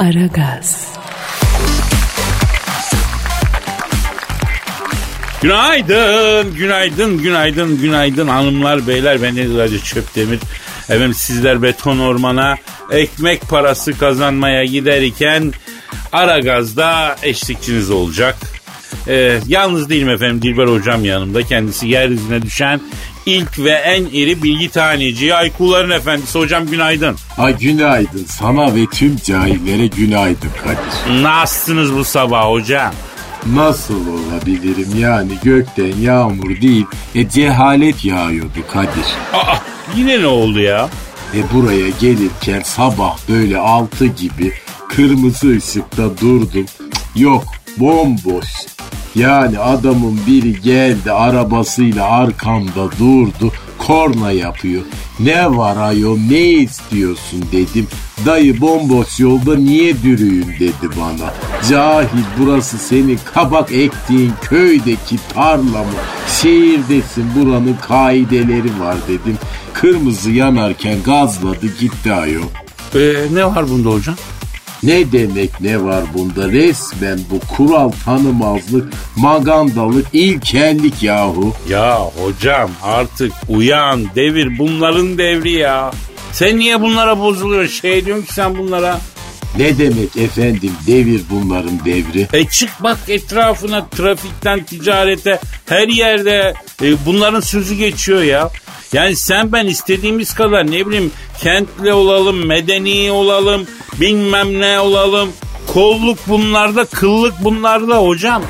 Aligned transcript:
Aragaz. 0.00 0.88
Günaydın, 5.42 6.54
günaydın, 6.54 7.18
günaydın, 7.18 7.80
günaydın 7.80 8.28
hanımlar, 8.28 8.86
beyler. 8.86 9.22
Ben 9.22 9.36
Deniz 9.36 9.58
Hacı 9.58 9.84
Çöptemir. 9.84 10.38
Efendim 10.88 11.14
sizler 11.14 11.62
beton 11.62 11.98
ormana 11.98 12.56
ekmek 12.90 13.48
parası 13.48 13.98
kazanmaya 13.98 14.64
giderken 14.64 15.52
Aragaz'da 16.12 17.16
eşlikçiniz 17.22 17.90
olacak. 17.90 18.36
Ee, 19.08 19.38
yalnız 19.46 19.90
değilim 19.90 20.10
efendim 20.10 20.42
Dilber 20.42 20.66
hocam 20.66 21.04
yanımda. 21.04 21.42
Kendisi 21.42 21.88
yeryüzüne 21.88 22.42
düşen 22.42 22.80
ilk 23.30 23.58
ve 23.58 23.70
en 23.70 24.04
iri 24.04 24.42
bilgi 24.42 24.68
taneci 24.68 25.34
Aykuların 25.34 25.90
efendisi. 25.90 26.38
Hocam 26.38 26.66
günaydın. 26.66 27.16
Ay 27.38 27.58
günaydın 27.58 28.24
sana 28.28 28.74
ve 28.74 28.86
tüm 28.86 29.16
cahillere 29.16 29.86
günaydın 29.86 30.50
Kadir. 30.64 31.22
Nasılsınız 31.22 31.94
bu 31.94 32.04
sabah 32.04 32.50
hocam? 32.50 32.92
Nasıl 33.54 33.94
olabilirim 34.08 34.88
yani 34.98 35.32
gökten 35.44 35.96
yağmur 36.00 36.60
değil 36.60 36.86
e 37.14 37.28
cehalet 37.28 38.04
yağıyordu 38.04 38.58
Kadir. 38.72 39.06
Aa, 39.32 39.56
yine 39.96 40.22
ne 40.22 40.26
oldu 40.26 40.60
ya? 40.60 40.88
E 41.34 41.38
buraya 41.54 41.88
gelirken 42.00 42.62
sabah 42.64 43.18
böyle 43.28 43.58
altı 43.58 44.06
gibi 44.06 44.52
kırmızı 44.88 45.56
ışıkta 45.56 46.18
durdum. 46.20 46.66
Yok 47.16 47.44
bomboş. 47.76 48.46
Yani 49.14 49.58
adamın 49.58 50.20
biri 50.26 50.60
geldi 50.60 51.12
arabasıyla 51.12 52.10
arkamda 52.10 52.90
durdu 52.98 53.52
korna 53.78 54.32
yapıyor. 54.32 54.82
Ne 55.20 55.56
var 55.56 55.76
ayol 55.76 56.18
ne 56.18 56.40
istiyorsun 56.40 57.44
dedim. 57.52 57.86
Dayı 58.26 58.60
bomboş 58.60 59.20
yolda 59.20 59.56
niye 59.56 60.02
dürüyün 60.02 60.46
dedi 60.60 60.88
bana. 61.00 61.34
Cahil 61.70 62.24
burası 62.38 62.78
senin 62.78 63.18
kabak 63.34 63.72
ektiğin 63.72 64.32
köydeki 64.42 65.16
tarla 65.34 65.78
mı? 65.78 66.00
Şehirdesin 66.42 67.24
buranın 67.36 67.76
kaideleri 67.88 68.80
var 68.80 68.96
dedim. 69.08 69.38
Kırmızı 69.72 70.30
yanarken 70.30 71.02
gazladı 71.04 71.66
gitti 71.80 72.12
ayol. 72.12 72.42
Ee, 72.94 73.14
ne 73.32 73.44
var 73.44 73.70
bunda 73.70 73.90
hocam? 73.90 74.14
Ne 74.82 75.12
demek 75.12 75.60
ne 75.60 75.82
var 75.82 76.04
bunda 76.14 76.48
resmen 76.48 77.18
bu 77.30 77.56
kural 77.56 77.92
tanımazlık, 78.04 78.92
magandalık, 79.16 80.06
ilkellik 80.12 81.02
yahu. 81.02 81.54
Ya 81.68 81.98
hocam 81.98 82.70
artık 82.82 83.32
uyan 83.48 84.04
devir 84.14 84.58
bunların 84.58 85.18
devri 85.18 85.52
ya. 85.52 85.92
Sen 86.32 86.58
niye 86.58 86.80
bunlara 86.80 87.18
bozuluyorsun 87.18 87.80
şey 87.80 88.04
diyorsun 88.04 88.24
ki 88.26 88.34
sen 88.34 88.58
bunlara? 88.58 89.00
Ne 89.58 89.78
demek 89.78 90.16
efendim 90.16 90.72
devir 90.86 91.20
bunların 91.30 91.84
devri? 91.84 92.26
E 92.32 92.44
çık 92.44 92.70
bak 92.80 92.98
etrafına 93.08 93.86
trafikten 93.88 94.64
ticarete 94.64 95.40
her 95.66 95.88
yerde 95.88 96.54
e, 96.82 97.06
bunların 97.06 97.40
sözü 97.40 97.74
geçiyor 97.74 98.22
ya. 98.22 98.50
Yani 98.92 99.16
sen 99.16 99.52
ben 99.52 99.66
istediğimiz 99.66 100.34
kadar 100.34 100.70
ne 100.70 100.86
bileyim 100.86 101.12
kentli 101.38 101.92
olalım, 101.92 102.46
medeni 102.46 103.10
olalım, 103.12 103.66
bilmem 104.00 104.60
ne 104.60 104.80
olalım. 104.80 105.28
Kolluk 105.66 106.18
bunlarda, 106.28 106.84
kıllık 106.84 107.44
bunlarda 107.44 107.96
hocam. 107.96 108.42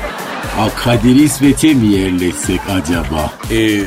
Ha 0.57 0.69
Kadir 0.83 1.15
İsmet'e 1.15 1.73
mi 1.73 1.87
yerleşsek 1.87 2.59
acaba? 2.69 3.33
Ee, 3.51 3.81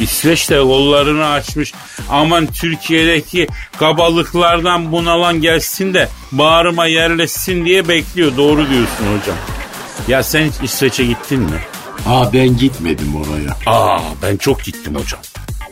İsveç 0.00 0.50
de 0.50 0.60
kollarını 0.60 1.26
açmış. 1.28 1.72
Aman 2.10 2.46
Türkiye'deki 2.46 3.46
kabalıklardan 3.78 4.92
bunalan 4.92 5.40
gelsin 5.40 5.94
de 5.94 6.08
bağrıma 6.32 6.86
yerleşsin 6.86 7.64
diye 7.64 7.88
bekliyor. 7.88 8.36
Doğru 8.36 8.56
diyorsun 8.70 9.06
hocam. 9.20 9.36
Ya 10.08 10.22
sen 10.22 10.46
hiç 10.46 10.54
İsveç'e 10.62 11.04
gittin 11.04 11.40
mi? 11.40 11.60
Ha 12.04 12.30
ben 12.32 12.56
gitmedim 12.56 13.12
oraya. 13.16 13.76
Aa 13.76 14.00
ben 14.22 14.36
çok 14.36 14.64
gittim 14.64 14.94
hocam. 14.94 15.20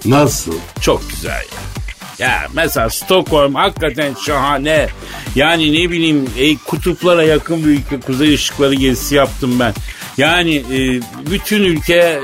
Nasıl? 0.07 0.55
Çok 0.81 1.11
güzel 1.11 1.33
ya. 1.33 1.75
Ya 2.19 2.47
mesela 2.55 2.91
Stockholm 2.91 3.55
hakikaten 3.55 4.15
şahane. 4.27 4.89
Yani 5.35 5.73
ne 5.73 5.91
bileyim 5.91 6.31
e, 6.39 6.57
kutuplara 6.57 7.23
yakın 7.23 7.65
bir 7.65 7.71
ülke 7.71 8.01
kuzey 8.01 8.35
ışıkları 8.35 8.75
gezisi 8.75 9.15
yaptım 9.15 9.61
ben. 9.61 9.75
Yani 10.17 10.55
e, 10.57 11.01
bütün 11.31 11.65
ülke 11.65 11.95
e, 11.95 12.21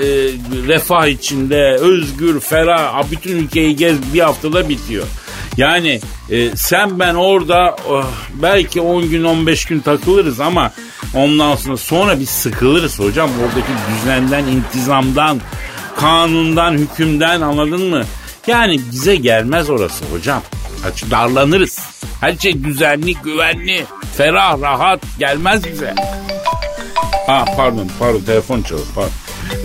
refah 0.67 1.07
içinde 1.07 1.77
özgür, 1.81 2.41
ferah 2.41 3.11
bütün 3.11 3.37
ülkeyi 3.37 3.77
gez 3.77 4.15
bir 4.15 4.21
haftada 4.21 4.69
bitiyor. 4.69 5.07
Yani 5.57 6.01
e, 6.31 6.57
sen 6.57 6.99
ben 6.99 7.15
orada 7.15 7.77
oh, 7.89 8.07
belki 8.35 8.81
10 8.81 9.09
gün 9.11 9.25
15 9.25 9.65
gün 9.65 9.81
takılırız 9.81 10.41
ama 10.41 10.73
ondan 11.15 11.57
sonra 11.57 11.77
sonra 11.77 12.21
bir 12.21 12.27
sıkılırız 12.27 12.99
hocam 12.99 13.31
oradaki 13.45 13.73
düzenden, 13.95 14.45
intizamdan, 14.45 15.41
kanundan, 16.01 16.73
hükümden 16.73 17.41
anladın 17.41 17.83
mı? 17.83 18.05
Yani 18.47 18.81
bize 18.93 19.17
gelmez 19.17 19.71
orası 19.71 20.05
hocam. 20.05 20.43
Açık 20.87 21.11
darlanırız. 21.11 21.79
Her 22.21 22.37
şey 22.37 22.65
düzenli, 22.65 23.15
güvenli, 23.15 23.85
ferah, 24.17 24.61
rahat 24.61 25.01
gelmez 25.19 25.65
bize. 25.73 25.95
Ha 27.27 27.45
pardon, 27.57 27.89
pardon 27.99 28.21
telefon 28.21 28.63
çalıyor. 28.63 28.87
Pardon. 28.95 29.11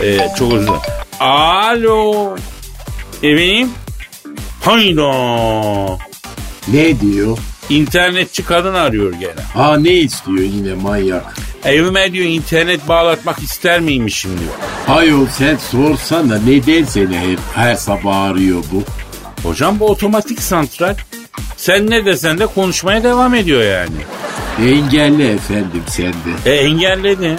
Ee, 0.01 0.29
çok 0.39 0.53
özür 0.53 0.67
dilerim. 0.67 0.81
Alo. 1.19 2.35
Efendim? 3.23 3.69
Hayda. 4.61 5.97
Ne 6.67 6.99
diyor? 6.99 7.37
İnternetçi 7.69 8.45
kadın 8.45 8.73
arıyor 8.73 9.13
gene. 9.13 9.41
Ha 9.53 9.77
ne 9.77 9.93
istiyor 9.93 10.39
yine 10.39 10.73
manyak? 10.73 11.35
Evime 11.65 12.13
diyor 12.13 12.25
internet 12.25 12.87
bağlatmak 12.87 13.39
ister 13.39 13.79
miymişim 13.79 14.31
diyor. 14.39 14.97
Ayol 14.97 15.25
sen 15.37 15.57
sorsana 15.57 16.39
neden 16.47 16.83
seni 16.83 17.19
hep 17.19 17.39
her 17.55 17.75
sabah 17.75 18.15
arıyor 18.21 18.63
bu? 18.71 18.83
Hocam 19.47 19.79
bu 19.79 19.85
otomatik 19.87 20.41
santral. 20.41 20.95
Sen 21.57 21.89
ne 21.89 22.05
desen 22.05 22.39
de 22.39 22.45
konuşmaya 22.45 23.03
devam 23.03 23.35
ediyor 23.35 23.63
yani. 23.63 23.95
Engelli 24.71 25.27
efendim 25.27 25.83
sende. 25.87 26.15
E 26.45 26.51
engelledi. 26.53 27.37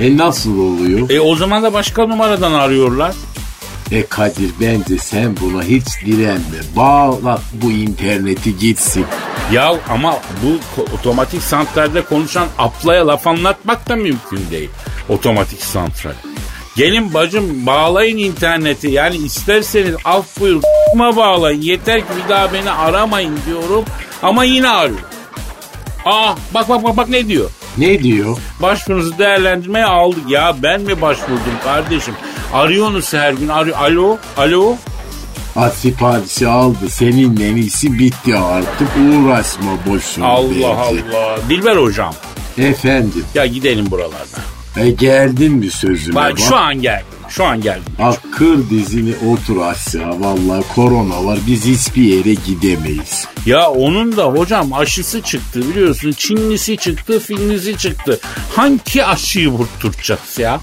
E 0.00 0.16
nasıl 0.16 0.58
oluyor? 0.58 1.10
E 1.10 1.20
o 1.20 1.36
zaman 1.36 1.62
da 1.62 1.72
başka 1.72 2.06
numaradan 2.06 2.52
arıyorlar. 2.52 3.14
E 3.92 4.06
Kadir 4.06 4.50
bence 4.60 4.98
sen 4.98 5.36
buna 5.40 5.62
hiç 5.62 5.84
direnme. 6.06 6.58
Bağlat 6.76 7.42
bu 7.52 7.70
interneti 7.70 8.58
gitsin. 8.58 9.06
Ya 9.52 9.74
ama 9.90 10.18
bu 10.42 10.82
otomatik 10.94 11.42
santralde 11.42 12.04
konuşan 12.04 12.46
aplaya 12.58 13.06
laf 13.06 13.26
anlatmak 13.26 13.88
da 13.88 13.96
mümkün 13.96 14.50
değil. 14.50 14.70
Otomatik 15.08 15.62
santral. 15.62 16.12
Gelin 16.76 17.14
bacım 17.14 17.66
bağlayın 17.66 18.18
interneti. 18.18 18.88
Yani 18.88 19.16
isterseniz 19.16 19.96
af 20.04 20.40
buyur 20.40 20.62
k***ma 20.62 21.16
bağlayın. 21.16 21.60
Yeter 21.60 22.00
ki 22.00 22.06
bir 22.24 22.28
daha 22.28 22.52
beni 22.52 22.70
aramayın 22.70 23.38
diyorum. 23.46 23.84
Ama 24.22 24.44
yine 24.44 24.68
arıyor. 24.68 24.98
Aa 26.04 26.34
bak 26.54 26.68
bak 26.68 26.84
bak 26.84 26.96
bak 26.96 27.08
ne 27.08 27.28
diyor. 27.28 27.50
Ne 27.78 28.02
diyor? 28.02 28.38
Başvurunuzu 28.62 29.18
değerlendirmeye 29.18 29.84
aldık. 29.84 30.30
Ya 30.30 30.56
ben 30.62 30.80
mi 30.80 31.00
başvurdum 31.00 31.58
kardeşim? 31.64 32.14
Arıyorsunuz 32.52 33.12
her 33.12 33.32
gün. 33.32 33.48
Arıyor. 33.48 33.76
Alo, 33.78 34.18
alo. 34.36 34.76
Ha 35.54 35.70
siparişi 35.70 36.48
aldı. 36.48 36.88
Seninle 36.88 37.48
en 37.48 37.56
iyisi 37.56 37.98
bitti 37.98 38.36
artık. 38.36 38.88
Uğraşma 38.96 39.70
boşuna. 39.86 40.26
Allah 40.26 40.50
bence. 40.50 41.16
Allah. 41.16 41.38
Dilber 41.48 41.76
hocam. 41.76 42.14
Efendim. 42.58 43.24
Ya 43.34 43.46
gidelim 43.46 43.90
buralardan. 43.90 44.40
E 44.76 44.90
geldin 44.90 45.52
mi 45.52 45.70
sözüme 45.70 46.14
Bak 46.14 46.30
bak. 46.32 46.38
şu 46.38 46.56
an 46.56 46.82
geldim. 46.82 47.06
Şu 47.28 47.44
an 47.44 47.60
geldim. 47.60 47.82
Bak 47.98 48.20
kır 48.32 48.70
dizini 48.70 49.14
otur 49.32 49.60
aşağı. 49.60 50.20
Vallahi 50.20 50.64
korona 50.74 51.24
var. 51.24 51.38
Biz 51.46 51.64
hiçbir 51.64 52.02
yere 52.02 52.34
gidemeyiz. 52.34 53.26
Ya 53.46 53.70
onun 53.70 54.16
da 54.16 54.24
hocam 54.24 54.72
aşısı 54.72 55.22
çıktı 55.22 55.68
biliyorsun. 55.68 56.12
Çinlisi 56.12 56.76
çıktı, 56.76 57.20
Finlisi 57.20 57.78
çıktı. 57.78 58.20
Hangi 58.56 59.04
aşıyı 59.04 59.48
vurtturacağız 59.48 60.38
ya? 60.38 60.60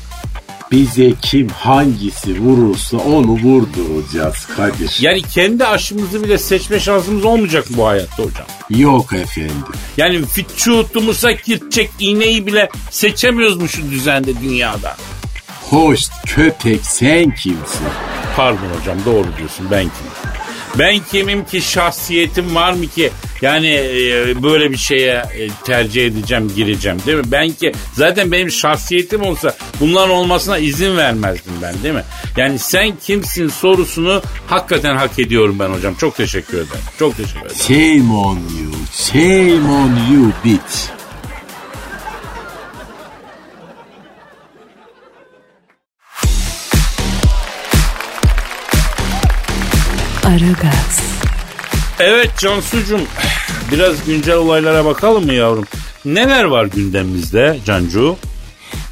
Bize 0.72 1.14
kim 1.22 1.50
hangisi 1.50 2.40
vurursa 2.40 2.98
onu 2.98 3.28
vurduracağız 3.28 4.46
Kadir. 4.46 4.98
Yani 5.02 5.22
kendi 5.22 5.66
aşımızı 5.66 6.24
bile 6.24 6.38
seçme 6.38 6.80
şansımız 6.80 7.26
olmayacak 7.26 7.70
mı 7.70 7.78
bu 7.78 7.88
hayatta 7.88 8.24
hocam? 8.24 8.46
Yok 8.70 9.14
efendim. 9.14 9.56
Yani 9.98 10.26
fitçutumuza 10.26 11.32
girecek 11.32 11.90
iğneyi 12.00 12.48
bile 12.48 12.70
seçemiyoruz 12.90 13.58
mu 13.58 13.68
şu 13.68 13.92
düzende 13.92 14.42
dünyada? 14.42 14.98
Hoş 15.70 16.02
köpek 16.26 16.86
sen 16.86 17.36
kimsin? 17.36 17.88
Pardon 18.36 18.68
hocam 18.80 18.98
doğru 19.06 19.28
diyorsun 19.38 19.68
ben 19.72 19.82
kimim? 19.82 20.38
Ben 20.80 21.00
kimim 21.12 21.46
ki 21.46 21.62
şahsiyetim 21.62 22.56
var 22.56 22.74
mı 22.74 22.88
ki 22.88 23.12
Yani 23.42 23.68
e, 23.70 24.44
böyle 24.44 24.72
bir 24.72 24.78
şeye 24.78 25.14
e, 25.14 25.50
tercih 25.66 26.06
edeceğim, 26.06 26.52
gireceğim 26.56 26.98
değil 27.06 27.18
mi? 27.18 27.24
Ben 27.32 27.52
ki 27.52 27.72
zaten 27.94 28.32
benim 28.32 28.52
şahsiyetim 28.52 29.22
olsa 29.22 29.56
bunların 29.80 30.10
olmasına 30.10 30.58
izin 30.58 30.98
vermezdim 30.98 31.54
ben 31.62 31.84
değil 31.84 31.96
mi? 31.96 32.04
Yani 32.38 32.60
sen 32.60 32.94
kimsin 33.06 33.48
sorusunu 33.48 34.22
hakikaten 34.48 34.96
hak 34.96 35.20
ediyorum 35.20 35.60
ben 35.60 35.70
hocam. 35.70 35.96
Çok 35.96 36.16
teşekkür 36.16 36.58
ederim. 36.58 36.82
Çok 37.00 37.18
teşekkür 37.18 37.40
ederim. 37.40 37.56
Shame 37.68 38.14
on 38.14 38.36
you. 38.36 38.72
Shame 38.92 39.72
on 39.72 40.14
you 40.14 40.32
bitch. 40.46 41.02
Aragaz, 50.26 51.02
Evet 52.00 52.38
Cansucuğum 52.38 53.02
biraz 53.72 54.06
güncel 54.06 54.36
olaylara 54.36 54.86
bakalım 54.86 55.26
mı 55.26 55.34
yavrum? 55.34 55.66
Neler 56.06 56.44
var 56.44 56.66
gündemimizde 56.66 57.60
Cancu? 57.66 58.16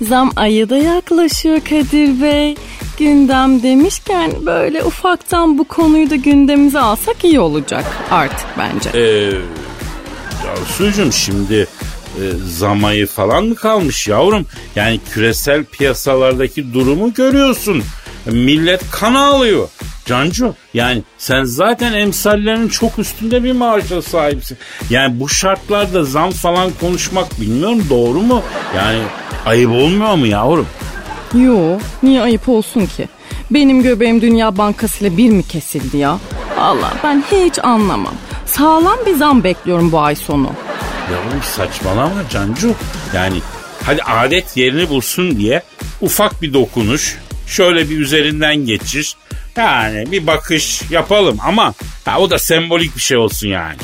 Zam 0.01 0.31
ayı 0.35 0.69
da 0.69 0.77
yaklaşıyor 0.77 1.59
Kadir 1.59 2.21
Bey. 2.21 2.55
Gündem 2.99 3.63
demişken 3.63 4.31
böyle 4.45 4.83
ufaktan 4.83 5.57
bu 5.57 5.63
konuyu 5.63 6.09
da 6.09 6.15
gündemimize 6.15 6.79
alsak 6.79 7.23
iyi 7.23 7.39
olacak 7.39 7.85
artık 8.11 8.47
bence. 8.57 8.89
Ee, 8.99 9.31
Cansucuğum 10.43 11.11
şimdi 11.11 11.67
e, 12.15 12.23
zamayı 12.57 13.07
falan 13.07 13.45
mı 13.45 13.55
kalmış 13.55 14.07
yavrum? 14.07 14.45
Yani 14.75 14.99
küresel 15.11 15.63
piyasalardaki 15.65 16.73
durumu 16.73 17.13
görüyorsun. 17.13 17.83
Millet 18.25 18.91
kan 18.91 19.13
ağlıyor. 19.13 19.67
Cancu 20.09 20.53
yani 20.73 21.03
sen 21.17 21.43
zaten 21.43 21.93
emsallerinin 21.93 22.67
çok 22.67 22.99
üstünde 22.99 23.43
bir 23.43 23.51
maaşa 23.51 24.01
sahipsin. 24.01 24.57
Yani 24.89 25.19
bu 25.19 25.29
şartlarda 25.29 26.03
zam 26.03 26.31
falan 26.31 26.71
konuşmak 26.81 27.41
bilmiyorum 27.41 27.85
doğru 27.89 28.21
mu? 28.21 28.41
Yani 28.75 28.99
ayıp 29.45 29.71
olmuyor 29.71 30.15
mu 30.15 30.27
yavrum? 30.27 30.67
Yo 31.33 31.79
niye 32.03 32.21
ayıp 32.21 32.49
olsun 32.49 32.85
ki? 32.85 33.07
Benim 33.51 33.83
göbeğim 33.83 34.21
Dünya 34.21 34.57
Bankası 34.57 35.05
ile 35.05 35.17
bir 35.17 35.29
mi 35.29 35.43
kesildi 35.43 35.97
ya? 35.97 36.19
Allah 36.59 36.93
ben 37.03 37.23
hiç 37.31 37.59
anlamam. 37.59 38.13
Sağlam 38.45 38.97
bir 39.05 39.15
zam 39.15 39.43
bekliyorum 39.43 39.91
bu 39.91 39.99
ay 39.99 40.15
sonu. 40.15 40.49
Yavrum 41.11 41.43
saçmalama 41.43 42.29
Cancu. 42.31 42.75
Yani 43.15 43.41
hadi 43.83 44.03
adet 44.03 44.57
yerini 44.57 44.89
bulsun 44.89 45.37
diye 45.37 45.63
ufak 46.01 46.41
bir 46.41 46.53
dokunuş, 46.53 47.17
şöyle 47.47 47.89
bir 47.89 47.99
üzerinden 47.99 48.55
geçiş. 48.55 49.15
Yani 49.57 50.11
bir 50.11 50.27
bakış 50.27 50.81
yapalım 50.91 51.37
ama 51.45 51.73
ha, 52.05 52.19
o 52.19 52.29
da 52.29 52.39
sembolik 52.39 52.95
bir 52.95 53.01
şey 53.01 53.17
olsun 53.17 53.47
yani. 53.47 53.77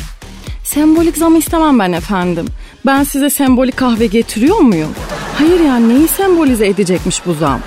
Sembolik 0.63 1.17
zam 1.17 1.35
istemem 1.35 1.79
ben 1.79 1.91
efendim. 1.91 2.45
Ben 2.85 3.03
size 3.03 3.29
sembolik 3.29 3.77
kahve 3.77 4.05
getiriyor 4.05 4.57
muyum? 4.57 4.95
Hayır 5.37 5.59
yani 5.59 5.89
neyi 5.89 6.07
sembolize 6.07 6.67
edecekmiş 6.67 7.25
bu 7.25 7.33
zam? 7.33 7.61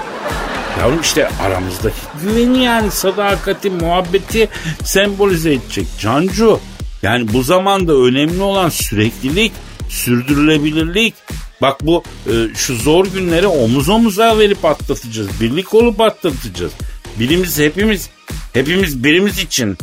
Yavrum 0.81 1.01
işte 1.01 1.29
aramızdaki 1.43 1.97
güveni 2.23 2.65
yani 2.65 2.91
sadakati, 2.91 3.71
muhabbeti 3.71 4.49
sembolize 4.85 5.53
edecek. 5.53 5.87
Cancu 6.01 6.61
yani 7.03 7.33
bu 7.33 7.43
zamanda 7.43 7.93
önemli 7.95 8.43
olan 8.43 8.69
süreklilik, 8.69 9.53
sürdürülebilirlik. 9.89 11.15
Bak 11.63 11.87
bu 11.87 12.03
e, 12.27 12.55
şu 12.55 12.75
zor 12.77 13.07
günleri 13.07 13.47
omuz 13.47 13.89
omuza 13.89 14.39
verip 14.39 14.65
atlatacağız. 14.65 15.29
Birlik 15.41 15.75
olup 15.75 16.01
atlatacağız. 16.01 16.73
Birimiz 17.21 17.59
hepimiz, 17.59 18.11
hepimiz 18.53 19.05
birimiz 19.05 19.39
için. 19.39 19.79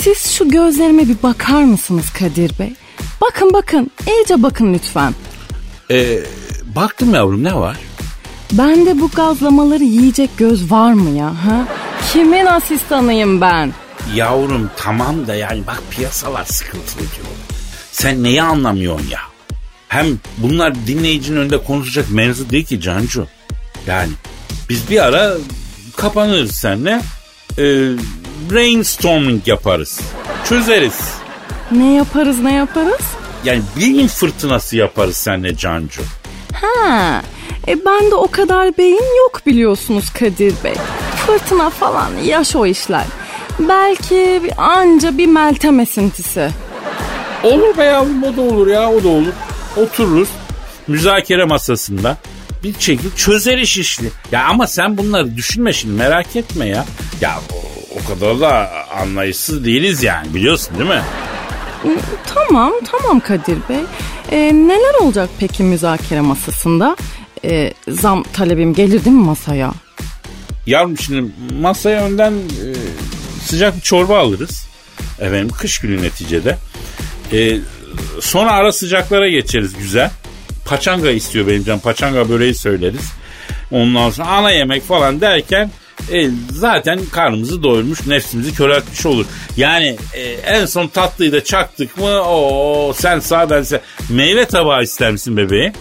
Siz 0.00 0.30
şu 0.32 0.48
gözlerime 0.48 1.08
bir 1.08 1.22
bakar 1.22 1.62
mısınız 1.62 2.12
Kadir 2.18 2.58
Bey? 2.58 2.72
Bakın 3.20 3.52
bakın 3.52 3.90
iyice 4.06 4.42
bakın 4.42 4.74
lütfen. 4.74 5.14
E, 5.90 6.18
baktım 6.76 7.14
yavrum 7.14 7.44
ne 7.44 7.54
var? 7.54 7.76
Bende 8.52 9.00
bu 9.00 9.08
gazlamaları 9.08 9.84
yiyecek 9.84 10.30
göz 10.38 10.70
var 10.70 10.92
mı 10.92 11.18
ya? 11.18 11.26
Ha? 11.26 11.68
Kimin 12.12 12.46
asistanıyım 12.46 13.40
ben? 13.40 13.72
Yavrum 14.14 14.70
tamam 14.76 15.26
da 15.26 15.34
yani 15.34 15.66
bak 15.66 15.82
piyasalar 15.90 16.44
sıkıntılı 16.44 17.00
diyor. 17.00 17.26
Sen 17.92 18.22
neyi 18.22 18.42
anlamıyorsun 18.42 19.08
ya? 19.10 19.20
Hem 19.88 20.06
bunlar 20.38 20.74
dinleyicinin 20.86 21.36
önünde 21.36 21.64
konuşacak 21.64 22.10
mevzu 22.10 22.50
değil 22.50 22.64
ki 22.64 22.80
Cancu. 22.80 23.26
Yani 23.86 24.12
biz 24.68 24.90
bir 24.90 25.04
ara 25.04 25.36
kapanırız 25.98 26.50
seninle. 26.52 27.00
E, 27.58 27.64
brainstorming 28.50 29.48
yaparız. 29.48 30.00
Çözeriz. 30.44 31.00
Ne 31.72 31.94
yaparız 31.94 32.38
ne 32.38 32.54
yaparız? 32.54 33.00
Yani 33.44 33.62
bilim 33.76 34.06
fırtınası 34.06 34.76
yaparız 34.76 35.16
seninle 35.16 35.56
Cancu. 35.56 36.02
Ha, 36.54 37.22
e 37.68 37.84
bende 37.84 38.14
o 38.14 38.30
kadar 38.30 38.78
beyin 38.78 39.16
yok 39.18 39.40
biliyorsunuz 39.46 40.10
Kadir 40.10 40.54
Bey. 40.64 40.74
Fırtına 41.26 41.70
falan 41.70 42.10
yaş 42.24 42.56
o 42.56 42.66
işler. 42.66 43.04
Belki 43.58 44.40
anca 44.56 45.18
bir 45.18 45.26
meltem 45.26 45.80
esintisi. 45.80 46.50
Olur 47.42 47.78
be 47.78 47.84
yavrum 47.84 48.22
o 48.22 48.36
da 48.36 48.40
olur 48.40 48.66
ya 48.66 48.92
o 48.92 49.04
da 49.04 49.08
olur. 49.08 49.32
Otururuz 49.76 50.28
müzakere 50.88 51.44
masasında 51.44 52.16
bir 52.64 52.74
şekilde 52.78 53.16
çözeriz 53.16 53.78
işli. 53.78 54.10
Ya 54.32 54.44
ama 54.44 54.66
sen 54.66 54.98
bunları 54.98 55.36
düşünme 55.36 55.72
şimdi 55.72 55.94
merak 55.94 56.36
etme 56.36 56.66
ya. 56.66 56.84
Ya 57.20 57.40
o, 57.52 57.56
o 58.00 58.08
kadar 58.14 58.40
da 58.40 58.70
anlayışsız 59.00 59.64
değiliz 59.64 60.02
yani 60.02 60.34
biliyorsun 60.34 60.78
değil 60.78 60.90
mi? 60.90 61.02
Tamam 62.34 62.72
tamam 62.92 63.20
Kadir 63.20 63.58
Bey. 63.68 63.80
E, 64.32 64.54
neler 64.54 64.94
olacak 65.00 65.30
peki 65.38 65.62
müzakere 65.62 66.20
masasında? 66.20 66.96
E, 67.44 67.72
zam 67.88 68.22
talebim 68.22 68.74
gelir 68.74 69.04
değil 69.04 69.16
mi 69.16 69.24
masaya? 69.24 69.72
Yavrum 70.66 70.98
şimdi 70.98 71.32
masaya 71.60 72.04
önden 72.04 72.32
e, 72.32 72.66
sıcak 73.44 73.76
bir 73.76 73.80
çorba 73.80 74.18
alırız. 74.18 74.66
Efendim 75.20 75.48
kış 75.58 75.78
günü 75.78 76.02
neticede. 76.02 76.58
E, 77.32 77.58
sonra 78.20 78.52
ara 78.52 78.72
sıcaklara 78.72 79.28
geçeriz 79.28 79.74
güzel. 79.78 80.10
Paçanga 80.68 81.10
istiyor 81.10 81.46
benim 81.46 81.64
canım. 81.64 81.80
Paçanga 81.80 82.28
böreği 82.28 82.54
söyleriz. 82.54 83.12
Ondan 83.70 84.10
sonra 84.10 84.28
ana 84.28 84.50
yemek 84.50 84.82
falan 84.82 85.20
derken 85.20 85.70
e, 86.12 86.30
zaten 86.52 87.00
karnımızı 87.12 87.62
doyurmuş, 87.62 88.06
nefsimizi 88.06 88.54
köreltmiş 88.54 89.06
olur. 89.06 89.26
Yani 89.56 89.96
e, 90.14 90.22
en 90.22 90.66
son 90.66 90.86
tatlıyı 90.86 91.32
da 91.32 91.44
çaktık 91.44 91.98
mı 91.98 92.22
o 92.22 92.92
sen 92.96 93.20
sağ 93.20 93.50
ben 93.50 93.62
sen. 93.62 93.80
Meyve 94.10 94.44
tabağı 94.44 94.82
ister 94.82 95.12
misin 95.12 95.36
bebeğim? 95.36 95.72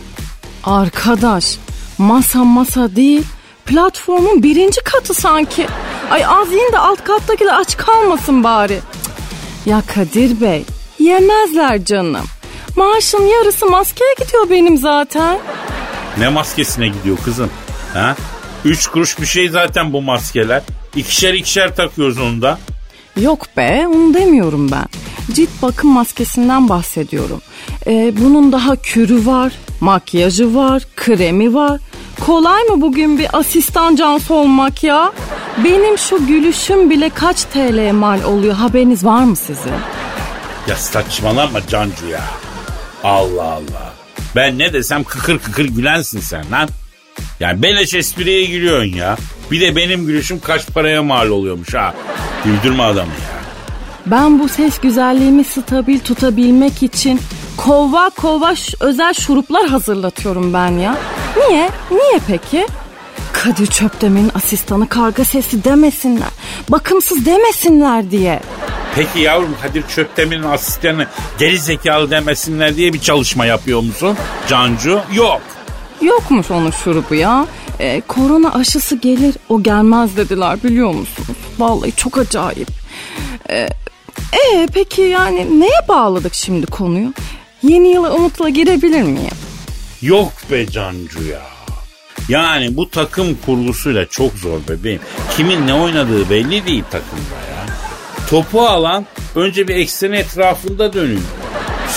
Arkadaş 0.63 1.57
masa 1.97 2.43
masa 2.43 2.95
değil 2.95 3.23
platformun 3.65 4.43
birinci 4.43 4.81
katı 4.81 5.13
sanki. 5.13 5.67
Ay 6.11 6.25
az 6.25 6.51
yiyin 6.51 6.73
de 6.73 6.77
alt 6.77 7.03
kattakiler 7.03 7.59
aç 7.59 7.77
kalmasın 7.77 8.43
bari. 8.43 8.73
Cık. 8.73 9.07
Ya 9.67 9.81
Kadir 9.95 10.41
Bey 10.41 10.63
yemezler 10.99 11.85
canım. 11.85 12.25
Maaşın 12.77 13.25
yarısı 13.25 13.65
maskeye 13.65 14.13
gidiyor 14.19 14.49
benim 14.49 14.77
zaten. 14.77 15.39
Ne 16.17 16.29
maskesine 16.29 16.87
gidiyor 16.87 17.17
kızım? 17.25 17.49
Ha? 17.93 18.15
Üç 18.65 18.87
kuruş 18.87 19.19
bir 19.21 19.25
şey 19.25 19.49
zaten 19.49 19.93
bu 19.93 20.01
maskeler. 20.01 20.61
İkişer 20.95 21.33
ikişer 21.33 21.75
takıyoruz 21.75 22.19
onu 22.19 22.41
da. 22.41 22.59
Yok 23.21 23.57
be 23.57 23.85
onu 23.87 24.13
demiyorum 24.13 24.71
ben. 24.71 24.85
Cilt 25.33 25.49
bakım 25.61 25.89
maskesinden 25.89 26.69
bahsediyorum. 26.69 27.41
Ee, 27.87 28.13
bunun 28.21 28.51
daha 28.51 28.75
kürü 28.75 29.25
var, 29.25 29.53
makyajı 29.81 30.55
var, 30.55 30.83
kremi 30.95 31.53
var. 31.53 31.81
Kolay 32.25 32.63
mı 32.63 32.81
bugün 32.81 33.17
bir 33.17 33.27
asistan 33.39 33.95
cansı 33.95 34.33
olmak 34.33 34.83
ya? 34.83 35.13
Benim 35.63 35.97
şu 35.97 36.27
gülüşüm 36.27 36.89
bile 36.89 37.09
kaç 37.09 37.43
TL 37.43 37.91
mal 37.93 38.23
oluyor 38.23 38.53
haberiniz 38.55 39.05
var 39.05 39.23
mı 39.23 39.35
sizin? 39.35 39.73
Ya 40.67 40.75
saçmalama 40.75 41.67
Cancu 41.67 42.07
ya. 42.07 42.21
Allah 43.07 43.43
Allah. 43.43 43.93
Ben 44.35 44.59
ne 44.59 44.73
desem 44.73 45.03
kıkır 45.03 45.39
kıkır 45.39 45.65
gülensin 45.65 46.19
sen 46.19 46.51
lan. 46.51 46.69
Yani 47.39 47.61
beleş 47.61 47.93
espriye 47.93 48.45
gülüyorsun 48.45 48.93
ya. 48.93 49.17
Bir 49.51 49.61
de 49.61 49.75
benim 49.75 50.05
gülüşüm 50.05 50.39
kaç 50.39 50.67
paraya 50.67 51.03
mal 51.03 51.29
oluyormuş 51.29 51.73
ha. 51.73 51.93
Güldürme 52.45 52.83
adamı 52.83 53.11
ya. 53.11 53.37
Ben 54.05 54.39
bu 54.39 54.49
ses 54.49 54.79
güzelliğimi 54.79 55.43
stabil 55.43 55.99
tutabilmek 55.99 56.83
için 56.83 57.19
kova 57.57 58.09
kova 58.09 58.53
özel 58.79 59.13
şuruplar 59.13 59.67
hazırlatıyorum 59.67 60.53
ben 60.53 60.71
ya. 60.71 60.97
Niye? 61.37 61.69
Niye 61.91 62.19
peki? 62.27 62.67
Kadir 63.33 63.65
Çöpdemir'in 63.67 64.31
asistanı 64.35 64.89
karga 64.89 65.25
sesi 65.25 65.63
demesinler. 65.63 66.29
Bakımsız 66.69 67.25
demesinler 67.25 68.11
diye. 68.11 68.39
Peki 68.97 69.19
yavrum 69.19 69.55
Kadir 69.61 69.83
Çöptemir'in 69.87 70.43
asistanı 70.43 71.07
geri 71.39 71.59
zekalı 71.59 72.11
demesinler 72.11 72.75
diye 72.75 72.93
bir 72.93 72.99
çalışma 72.99 73.45
yapıyor 73.45 73.81
musun? 73.81 74.17
Cancu? 74.47 75.01
Yok. 75.13 75.41
Yokmuş 76.01 76.51
onun 76.51 76.71
şurubu 76.71 77.15
ya. 77.15 77.47
Ee, 77.79 78.01
korona 78.07 78.53
aşısı 78.53 78.95
gelir 78.95 79.35
o 79.49 79.63
gelmez 79.63 80.17
dediler 80.17 80.63
biliyor 80.63 80.87
musunuz? 80.87 81.37
Vallahi 81.59 81.91
çok 81.95 82.17
acayip. 82.17 82.67
Ee, 83.49 83.67
Ee 84.33 84.67
peki 84.73 85.01
yani 85.01 85.59
neye 85.59 85.87
bağladık 85.87 86.33
şimdi 86.33 86.65
konuyu? 86.65 87.13
Yeni 87.63 87.87
yıla 87.87 88.13
umutla 88.13 88.49
girebilir 88.49 89.01
miyim? 89.01 89.37
Yok 90.01 90.31
be 90.51 90.67
Cancu 90.67 91.23
ya. 91.23 91.41
Yani 92.29 92.77
bu 92.77 92.89
takım 92.89 93.37
kurgusuyla 93.45 94.05
çok 94.05 94.33
zor 94.33 94.59
bebeğim. 94.69 95.01
Kimin 95.37 95.67
ne 95.67 95.73
oynadığı 95.73 96.29
belli 96.29 96.65
değil 96.65 96.83
takımda 96.91 97.35
ya. 97.51 97.56
Topu 98.29 98.61
alan 98.61 99.05
önce 99.35 99.67
bir 99.67 99.75
eksenin 99.75 100.13
etrafında 100.13 100.93
dönüyor. 100.93 101.21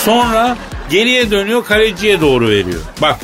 Sonra 0.03 0.57
geriye 0.89 1.31
dönüyor 1.31 1.65
kaleciye 1.65 2.21
doğru 2.21 2.49
veriyor. 2.49 2.81
Bak 3.01 3.19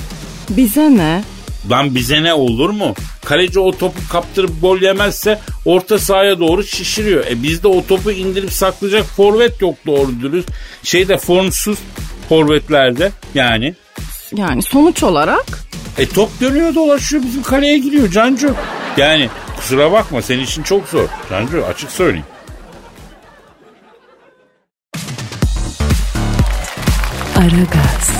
Bize 0.49 0.97
ne? 0.97 1.23
Lan 1.69 1.95
bize 1.95 2.23
ne 2.23 2.33
olur 2.33 2.69
mu? 2.69 2.93
Kaleci 3.25 3.59
o 3.59 3.77
topu 3.77 3.99
kaptırıp 4.11 4.61
gol 4.61 4.81
yemezse 4.81 5.39
orta 5.65 5.99
sahaya 5.99 6.39
doğru 6.39 6.63
şişiriyor. 6.63 7.25
E 7.25 7.43
bizde 7.43 7.67
o 7.67 7.85
topu 7.85 8.11
indirip 8.11 8.53
saklayacak 8.53 9.05
forvet 9.05 9.61
yok 9.61 9.75
doğru 9.85 10.19
dürüst. 10.21 10.49
Şeyde 10.83 11.17
formsuz 11.17 11.77
forvetlerde 12.29 13.11
yani. 13.33 13.75
Yani 14.35 14.63
sonuç 14.63 15.03
olarak 15.03 15.45
E 15.97 16.09
top 16.09 16.41
dönüyor 16.41 16.75
dolaşıyor 16.75 17.23
bizim 17.23 17.43
kaleye 17.43 17.77
giriyor 17.77 18.11
Cancu. 18.11 18.53
Yani 18.97 19.29
kusura 19.57 19.91
bakma 19.91 20.21
senin 20.21 20.43
için 20.43 20.63
çok 20.63 20.87
zor. 20.87 21.07
Cancu 21.29 21.65
açık 21.65 21.91
söyleyeyim. 21.91 22.25
Aragaz, 27.37 28.11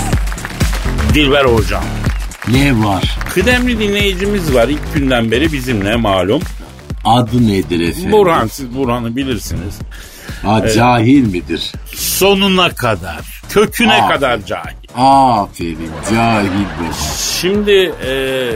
Dilber 1.14 1.46
hocam. 1.46 1.84
Ne 2.48 2.84
var? 2.86 3.18
Kıdemli 3.34 3.80
dinleyicimiz 3.80 4.54
var 4.54 4.68
ilk 4.68 4.94
günden 4.94 5.32
beri 5.32 5.54
bizimle 5.54 5.96
malum. 5.96 6.42
Adı 7.06 7.48
nedir 7.48 7.80
efendim? 7.90 8.12
Burhan 8.12 8.48
siz 8.48 8.76
Burhan'ı 8.76 9.16
bilirsiniz. 9.16 9.80
Ha, 10.44 10.64
Cahil 10.76 11.24
midir? 11.28 11.72
Sonuna 11.96 12.70
kadar, 12.70 13.42
köküne 13.50 14.02
Aa. 14.02 14.10
kadar 14.10 14.46
cahil. 14.46 14.76
Aferin 14.96 15.92
cahil 16.12 16.50
bu. 16.50 16.94
Şimdi 17.42 17.94
e, 18.08 18.52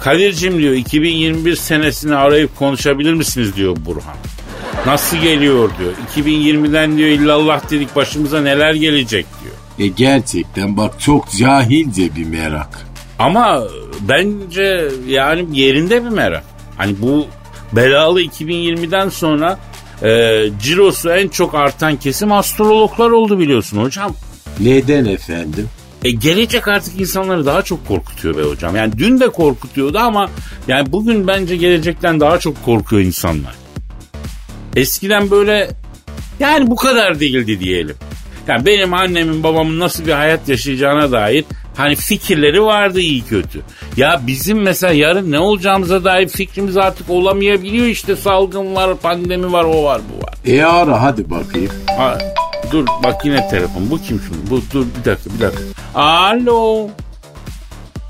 Kadir'cim 0.00 0.58
diyor 0.58 0.72
2021 0.74 1.56
senesini 1.56 2.14
arayıp 2.16 2.56
konuşabilir 2.58 3.14
misiniz 3.14 3.56
diyor 3.56 3.76
Burhan. 3.86 4.16
Nasıl 4.86 5.16
geliyor 5.16 5.70
diyor. 5.78 5.92
2020'den 6.16 6.96
diyor 6.96 7.08
illallah 7.08 7.70
dedik 7.70 7.96
başımıza 7.96 8.40
neler 8.40 8.74
gelecek 8.74 9.26
diyor. 9.42 9.47
E 9.78 9.86
gerçekten 9.86 10.76
bak 10.76 11.00
çok 11.00 11.30
cahilce 11.30 12.16
bir 12.16 12.26
merak. 12.26 12.86
Ama 13.18 13.62
bence 14.00 14.88
yani 15.06 15.60
yerinde 15.60 16.04
bir 16.04 16.08
merak. 16.08 16.44
Hani 16.76 16.94
bu 17.02 17.26
belalı 17.72 18.22
2020'den 18.22 19.08
sonra 19.08 19.58
e, 20.02 20.42
cirosu 20.62 21.10
en 21.10 21.28
çok 21.28 21.54
artan 21.54 21.96
kesim 21.96 22.32
astrologlar 22.32 23.10
oldu 23.10 23.38
biliyorsun 23.38 23.82
hocam. 23.82 24.14
Neden 24.60 25.04
efendim? 25.04 25.68
E 26.04 26.10
gelecek 26.10 26.68
artık 26.68 27.00
insanları 27.00 27.46
daha 27.46 27.62
çok 27.62 27.88
korkutuyor 27.88 28.36
be 28.36 28.42
hocam. 28.42 28.76
Yani 28.76 28.98
dün 28.98 29.20
de 29.20 29.28
korkutuyordu 29.28 29.98
ama 29.98 30.30
yani 30.68 30.92
bugün 30.92 31.26
bence 31.26 31.56
gelecekten 31.56 32.20
daha 32.20 32.38
çok 32.38 32.64
korkuyor 32.64 33.02
insanlar. 33.02 33.54
Eskiden 34.76 35.30
böyle 35.30 35.70
yani 36.40 36.70
bu 36.70 36.76
kadar 36.76 37.20
değildi 37.20 37.60
diyelim. 37.60 37.96
Yani 38.48 38.66
benim 38.66 38.94
annemin 38.94 39.42
babamın 39.42 39.78
nasıl 39.78 40.06
bir 40.06 40.12
hayat 40.12 40.48
yaşayacağına 40.48 41.12
dair 41.12 41.44
hani 41.76 41.96
fikirleri 41.96 42.62
vardı 42.62 43.00
iyi 43.00 43.24
kötü. 43.24 43.62
Ya 43.96 44.20
bizim 44.26 44.62
mesela 44.62 44.92
yarın 44.92 45.32
ne 45.32 45.38
olacağımıza 45.38 46.04
dair 46.04 46.28
fikrimiz 46.28 46.76
artık 46.76 47.10
olamayabiliyor 47.10 47.86
işte 47.86 48.16
salgın 48.16 48.74
var, 48.74 48.96
pandemi 48.96 49.52
var, 49.52 49.64
o 49.64 49.84
var, 49.84 50.00
bu 50.12 50.22
var. 50.26 50.34
E 50.46 50.64
ara 50.64 51.02
hadi 51.02 51.30
bakayım. 51.30 51.70
Ha, 51.98 52.18
dur 52.70 52.86
bak 53.04 53.24
yine 53.24 53.48
telefon. 53.48 53.90
Bu 53.90 54.02
kim 54.02 54.20
şimdi? 54.28 54.50
Bu 54.50 54.62
dur 54.72 54.86
bir 54.98 55.04
dakika 55.10 55.30
bir 55.34 55.40
dakika. 55.40 55.62
Alo. 55.94 56.88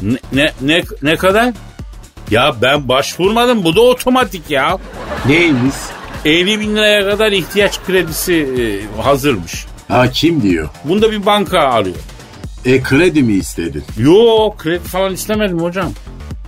Ne 0.02 0.18
ne 0.32 0.52
ne, 0.60 0.82
ne 1.02 1.16
kadar? 1.16 1.54
Ya 2.30 2.54
ben 2.62 2.88
başvurmadım. 2.88 3.64
Bu 3.64 3.76
da 3.76 3.80
otomatik 3.80 4.50
ya. 4.50 4.78
Neymiş? 5.26 5.74
50 6.24 6.60
bin 6.60 6.76
liraya 6.76 7.10
kadar 7.10 7.32
ihtiyaç 7.32 7.80
kredisi 7.86 8.34
e, 8.34 9.02
hazırmış. 9.02 9.67
Ha 9.88 10.10
kim 10.10 10.42
diyor? 10.42 10.68
Bunda 10.84 11.10
bir 11.10 11.26
banka 11.26 11.58
arıyor. 11.60 11.96
E 12.64 12.82
kredi 12.82 13.22
mi 13.22 13.32
istedin? 13.32 13.84
Yo 13.98 14.50
kredi 14.58 14.84
falan 14.84 15.12
istemedim 15.12 15.60
hocam. 15.60 15.92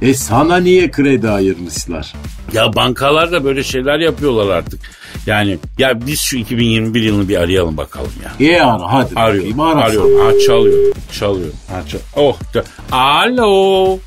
E 0.03 0.15
sana 0.15 0.57
niye 0.57 0.91
kredi 0.91 1.31
ayırmışlar? 1.31 2.13
Ya 2.53 2.75
bankalar 2.77 3.33
da 3.33 3.45
böyle 3.45 3.63
şeyler 3.65 3.99
yapıyorlar 3.99 4.57
artık. 4.57 4.81
Yani 5.27 5.59
ya 5.79 6.07
biz 6.07 6.21
şu 6.21 6.37
2021 6.37 7.03
yılını 7.03 7.29
bir 7.29 7.37
arayalım 7.37 7.77
bakalım 7.77 8.13
ya. 8.25 8.49
E 8.49 8.61
ara 8.63 8.93
hadi 8.93 9.15
Arıyorum. 9.21 9.59
bakayım. 9.59 9.79
Arıyorum. 9.79 10.27
Ha 10.27 10.33
çalıyor. 10.47 10.95
Çalıyor. 11.19 11.51
Ha, 11.71 11.81
çal 11.89 11.99
oh. 12.17 12.37
çal- 12.53 12.63
Alo. 12.93 13.99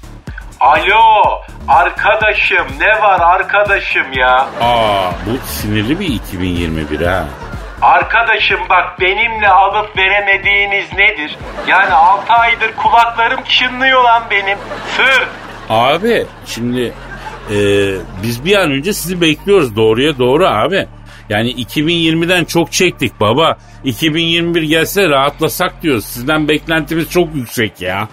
Alo 0.59 1.41
arkadaşım 1.67 2.65
ne 2.79 3.01
var 3.01 3.19
arkadaşım 3.19 4.13
ya? 4.17 4.47
Aa 4.61 5.11
bu 5.25 5.47
sinirli 5.47 5.99
bir 5.99 6.05
2021 6.07 7.01
ha. 7.01 7.27
Arkadaşım 7.81 8.59
bak 8.69 9.01
benimle 9.01 9.47
alıp 9.49 9.97
veremediğiniz 9.97 10.93
nedir? 10.93 11.37
Yani 11.67 11.93
6 11.93 12.33
aydır 12.33 12.71
kulaklarım 12.75 13.43
çınlıyor 13.43 14.03
lan 14.03 14.23
benim. 14.31 14.57
Sır. 14.97 15.27
Abi 15.69 16.25
şimdi 16.45 16.93
e, 17.51 17.57
biz 18.23 18.45
bir 18.45 18.55
an 18.55 18.71
önce 18.71 18.93
sizi 18.93 19.21
bekliyoruz 19.21 19.75
doğruya 19.75 20.17
doğru 20.17 20.47
abi. 20.47 20.87
Yani 21.29 21.51
2020'den 21.51 22.45
çok 22.45 22.71
çektik 22.71 23.19
baba. 23.19 23.57
2021 23.83 24.61
gelse 24.61 25.09
rahatlasak 25.09 25.81
diyoruz. 25.81 26.05
Sizden 26.05 26.47
beklentimiz 26.47 27.09
çok 27.09 27.35
yüksek 27.35 27.81
ya. 27.81 28.07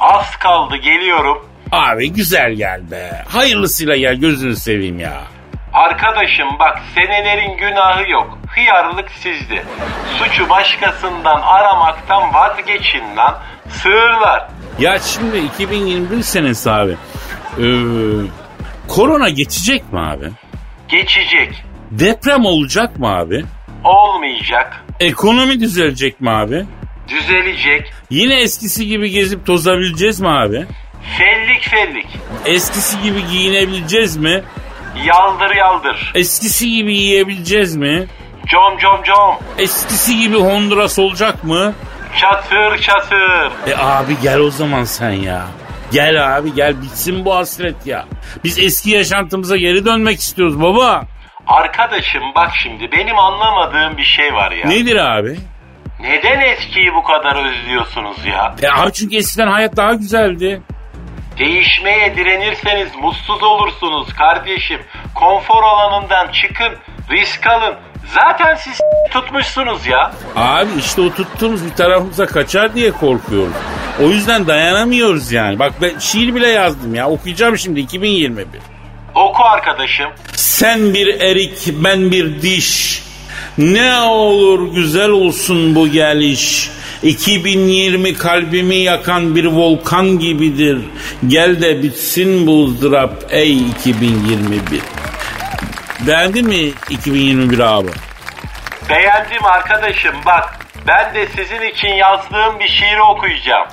Az 0.00 0.36
kaldı 0.36 0.76
geliyorum. 0.76 1.46
Abi 1.72 2.12
güzel 2.12 2.52
gel 2.52 2.90
be. 2.90 3.24
Hayırlısıyla 3.28 3.96
gel 3.96 4.14
gözünü 4.14 4.56
seveyim 4.56 4.98
ya. 5.00 5.22
Arkadaşım 5.72 6.58
bak 6.58 6.78
senelerin 6.94 7.56
günahı 7.56 8.10
yok. 8.10 8.38
Hıyarlık 8.48 9.10
sizde. 9.10 9.62
Suçu 10.18 10.48
başkasından 10.48 11.40
aramaktan 11.42 12.34
vazgeçin 12.34 13.16
lan. 13.16 13.38
Sığırlar. 13.70 14.48
Ya 14.78 14.98
şimdi 14.98 15.38
2021 15.38 16.22
senesi 16.22 16.70
abi. 16.70 16.96
Ee, 17.58 17.64
korona 18.88 19.28
geçecek 19.28 19.92
mi 19.92 20.00
abi? 20.00 20.30
Geçecek. 20.88 21.64
Deprem 21.90 22.44
olacak 22.44 22.98
mı 22.98 23.08
abi? 23.16 23.44
Olmayacak. 23.84 24.84
Ekonomi 25.00 25.60
düzelecek 25.60 26.20
mi 26.20 26.30
abi? 26.30 26.64
Düzelecek. 27.08 27.92
Yine 28.10 28.40
eskisi 28.40 28.86
gibi 28.86 29.10
gezip 29.10 29.46
tozabileceğiz 29.46 30.20
mi 30.20 30.28
abi? 30.28 30.66
Fellik 31.18 31.62
fellik. 31.68 32.06
Eskisi 32.46 33.02
gibi 33.02 33.26
giyinebileceğiz 33.26 34.16
mi? 34.16 34.42
Yaldır 35.04 35.54
yaldır. 35.54 36.12
Eskisi 36.14 36.70
gibi 36.70 36.94
yiyebileceğiz 36.96 37.76
mi? 37.76 38.06
Com 38.50 38.78
com 38.78 39.02
com. 39.02 39.36
Eskisi 39.58 40.18
gibi 40.18 40.36
Honduras 40.36 40.98
olacak 40.98 41.44
mı? 41.44 41.74
Çatır 42.20 42.78
çatır. 42.78 43.52
E 43.66 43.76
abi 43.78 44.16
gel 44.22 44.38
o 44.38 44.50
zaman 44.50 44.84
sen 44.84 45.10
ya. 45.10 45.46
Gel 45.92 46.36
abi 46.36 46.54
gel 46.54 46.82
bitsin 46.82 47.24
bu 47.24 47.34
hasret 47.34 47.86
ya. 47.86 48.04
Biz 48.44 48.58
eski 48.58 48.90
yaşantımıza 48.90 49.56
geri 49.56 49.84
dönmek 49.84 50.18
istiyoruz 50.20 50.60
baba. 50.62 51.02
Arkadaşım 51.46 52.22
bak 52.34 52.50
şimdi 52.62 52.92
benim 52.92 53.18
anlamadığım 53.18 53.96
bir 53.96 54.04
şey 54.04 54.34
var 54.34 54.52
ya. 54.52 54.68
Nedir 54.68 54.96
abi? 54.96 55.36
Neden 56.00 56.40
eskiyi 56.40 56.94
bu 56.94 57.02
kadar 57.02 57.36
özlüyorsunuz 57.46 58.16
ya? 58.26 58.54
E 58.62 58.68
abi 58.68 58.92
çünkü 58.92 59.16
eskiden 59.16 59.46
hayat 59.46 59.76
daha 59.76 59.94
güzeldi. 59.94 60.62
Değişmeye 61.38 62.16
direnirseniz 62.16 62.88
mutsuz 62.96 63.42
olursunuz 63.42 64.14
kardeşim. 64.14 64.80
Konfor 65.14 65.62
alanından 65.62 66.32
çıkın, 66.32 66.72
risk 67.10 67.46
alın. 67.46 67.74
Zaten 68.14 68.54
siz 68.54 68.80
tutmuşsunuz 69.12 69.86
ya. 69.86 70.12
Abi 70.36 70.70
işte 70.78 71.00
o 71.00 71.10
tuttuğumuz 71.14 71.64
bir 71.64 71.74
tarafımıza 71.74 72.26
kaçar 72.26 72.74
diye 72.74 72.90
korkuyoruz. 72.92 73.54
O 74.02 74.02
yüzden 74.02 74.46
dayanamıyoruz 74.46 75.32
yani. 75.32 75.58
Bak 75.58 75.72
ben 75.82 75.98
şiir 75.98 76.34
bile 76.34 76.48
yazdım 76.48 76.94
ya. 76.94 77.08
Okuyacağım 77.08 77.58
şimdi 77.58 77.80
2021. 77.80 78.46
Oku 79.14 79.42
arkadaşım. 79.44 80.10
Sen 80.32 80.94
bir 80.94 81.20
erik 81.20 81.68
ben 81.84 82.10
bir 82.12 82.42
diş. 82.42 83.02
Ne 83.58 84.00
olur 84.00 84.74
güzel 84.74 85.10
olsun 85.10 85.74
bu 85.74 85.88
geliş. 85.88 86.70
2020 87.02 88.14
kalbimi 88.14 88.76
yakan 88.76 89.36
bir 89.36 89.44
volkan 89.44 90.18
gibidir. 90.18 90.78
Gel 91.26 91.62
de 91.62 91.82
bitsin 91.82 92.46
bu 92.46 92.64
ızdırap 92.64 93.12
ey 93.30 93.68
2021. 93.68 94.80
Beğendin 96.06 96.48
mi 96.48 96.72
2021 96.90 97.58
abi? 97.58 97.88
Beğendim 98.90 99.44
arkadaşım 99.44 100.14
bak. 100.26 100.58
Ben 100.86 101.14
de 101.14 101.26
sizin 101.36 101.62
için 101.62 101.88
yazdığım 101.88 102.60
bir 102.60 102.68
şiiri 102.68 103.02
okuyacağım. 103.02 103.68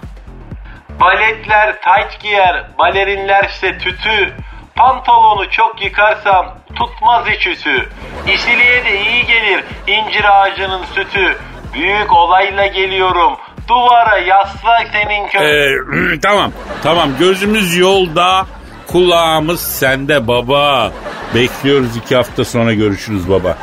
Baletler 1.00 1.82
tayt 1.82 2.20
giyer, 2.24 2.68
balerinlerse 2.80 3.78
tütü. 3.78 4.34
Pantolonu 4.76 5.50
çok 5.52 5.84
yıkarsam 5.84 6.59
tutmaz 6.80 7.26
hiç 7.28 7.48
ütü. 7.48 7.90
İsiliye 8.28 8.86
de 8.86 9.02
iyi 9.02 9.26
gelir 9.26 9.64
incir 9.88 10.24
ağacının 10.24 10.84
sütü. 10.96 11.38
Büyük 11.74 12.14
olayla 12.14 12.68
geliyorum. 12.68 13.34
Duvara 13.68 14.18
yasla 14.18 14.78
senin 14.92 15.28
kö... 15.28 15.40
Ee, 15.40 16.20
tamam 16.22 16.52
tamam 16.84 17.10
gözümüz 17.20 17.78
yolda 17.78 18.46
kulağımız 18.88 19.62
sende 19.62 20.28
baba. 20.28 20.92
Bekliyoruz 21.36 21.98
iki 21.98 22.16
hafta 22.16 22.46
sonra 22.46 22.74
görüşürüz 22.74 23.30
baba. 23.30 23.58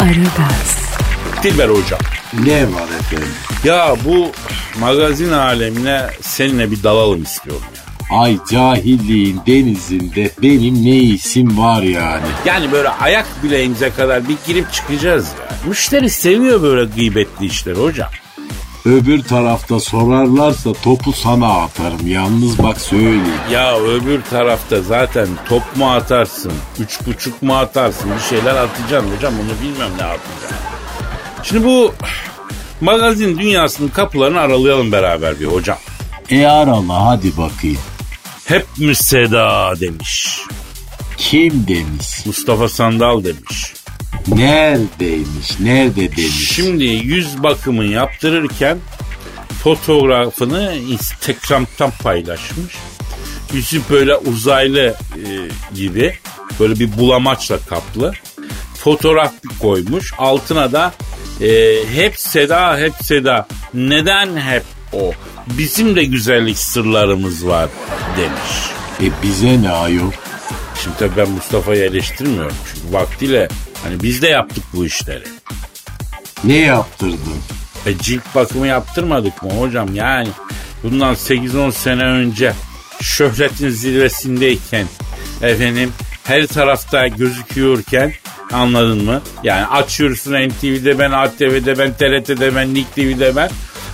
Aragaz, 0.00 0.98
Dilber 1.42 1.68
hocam. 1.68 2.00
Ne 2.44 2.62
var 2.62 2.88
efendim? 3.00 3.34
Ya 3.64 3.94
bu 4.04 4.32
magazin 4.80 5.32
alemine 5.32 6.06
seninle 6.20 6.70
bir 6.70 6.82
dalalım 6.82 7.22
istiyorum 7.22 7.62
ya. 7.76 8.18
Ay 8.18 8.38
cahilliğin 8.50 9.40
denizinde 9.46 10.30
benim 10.42 10.84
ne 10.84 10.96
isim 10.96 11.58
var 11.58 11.82
yani. 11.82 12.26
Yani 12.46 12.72
böyle 12.72 12.88
ayak 12.88 13.26
bileğimize 13.42 13.90
kadar 13.90 14.28
bir 14.28 14.36
girip 14.46 14.72
çıkacağız 14.72 15.26
ya. 15.26 15.56
Müşteri 15.68 16.10
seviyor 16.10 16.62
böyle 16.62 16.90
gıybetli 16.94 17.46
işleri 17.46 17.78
hocam. 17.78 18.08
Öbür 18.84 19.22
tarafta 19.22 19.80
sorarlarsa 19.80 20.72
topu 20.72 21.12
sana 21.12 21.62
atarım. 21.62 22.06
Yalnız 22.06 22.58
bak 22.58 22.80
söyleyeyim. 22.80 23.24
Ya 23.52 23.78
öbür 23.78 24.22
tarafta 24.22 24.80
zaten 24.82 25.28
top 25.48 25.76
mu 25.76 25.90
atarsın, 25.90 26.52
üç 26.78 27.06
buçuk 27.06 27.42
mu 27.42 27.56
atarsın 27.56 28.10
bir 28.16 28.36
şeyler 28.36 28.54
atacaksın 28.54 29.16
hocam 29.16 29.34
onu 29.34 29.62
bilmem 29.62 29.90
ne 29.98 30.04
atacaksın. 30.04 30.56
Şimdi 31.42 31.64
bu 31.64 31.94
magazin 32.80 33.38
dünyasının 33.38 33.88
kapılarını 33.88 34.40
aralayalım 34.40 34.92
beraber 34.92 35.40
bir 35.40 35.46
hocam. 35.46 35.78
E 36.30 36.46
arala 36.46 37.06
hadi 37.06 37.36
bakayım. 37.36 37.78
Hep 38.44 38.66
müseda 38.78 39.72
demiş. 39.80 40.40
Kim 41.16 41.66
demiş? 41.68 42.26
Mustafa 42.26 42.68
Sandal 42.68 43.24
demiş. 43.24 43.74
Neredeymiş? 44.28 45.60
Nerede 45.60 46.16
demiş? 46.16 46.52
Şimdi 46.54 46.84
yüz 46.84 47.42
bakımı 47.42 47.84
yaptırırken 47.84 48.78
fotoğrafını 49.62 50.74
Instagram'dan 50.74 51.92
paylaşmış. 52.02 52.74
Yüzü 53.52 53.82
böyle 53.90 54.16
uzaylı 54.16 54.96
e, 55.14 55.22
gibi 55.74 56.18
böyle 56.60 56.78
bir 56.80 56.98
bulamaçla 56.98 57.58
kaplı. 57.58 58.12
Fotoğraf 58.74 59.32
koymuş. 59.60 60.14
Altına 60.18 60.72
da 60.72 60.92
e, 61.40 61.78
hep 61.94 62.20
Seda 62.20 62.78
hep 62.78 62.92
Seda. 63.02 63.48
Neden 63.74 64.36
hep 64.36 64.62
o? 64.92 65.12
Bizim 65.46 65.96
de 65.96 66.04
güzellik 66.04 66.58
sırlarımız 66.58 67.46
var 67.46 67.68
demiş. 68.16 68.70
E 69.02 69.22
bize 69.22 69.62
ne 69.62 69.70
ayol? 69.70 70.12
Şimdi 70.82 70.96
tabii 70.98 71.16
ben 71.16 71.30
Mustafa'yı 71.30 71.84
eleştirmiyorum. 71.84 72.56
Çünkü 72.66 72.92
vaktiyle 72.92 73.48
hani 73.84 74.02
biz 74.02 74.22
de 74.22 74.28
yaptık 74.28 74.64
bu 74.72 74.86
işleri. 74.86 75.24
Ne 76.44 76.56
yaptırdın? 76.56 77.38
E 77.86 77.98
cilt 77.98 78.34
bakımı 78.34 78.66
yaptırmadık 78.66 79.42
mı 79.42 79.50
hocam? 79.50 79.94
Yani 79.94 80.28
bundan 80.82 81.14
8-10 81.14 81.72
sene 81.72 82.04
önce 82.04 82.52
şöhretin 83.00 83.68
zirvesindeyken 83.68 84.86
efendim 85.42 85.92
her 86.28 86.46
tarafta 86.46 87.06
gözüküyorken 87.06 88.12
anladın 88.52 89.04
mı? 89.04 89.22
Yani 89.42 89.66
açıyorsun 89.66 90.32
NTV'de 90.32 90.98
ben, 90.98 91.10
ATV'de 91.10 91.78
ben, 91.78 91.92
TRT'de 91.92 92.54
ben, 92.56 92.74
Nick 92.74 92.90
TV'de 92.94 93.36
ben. 93.36 93.50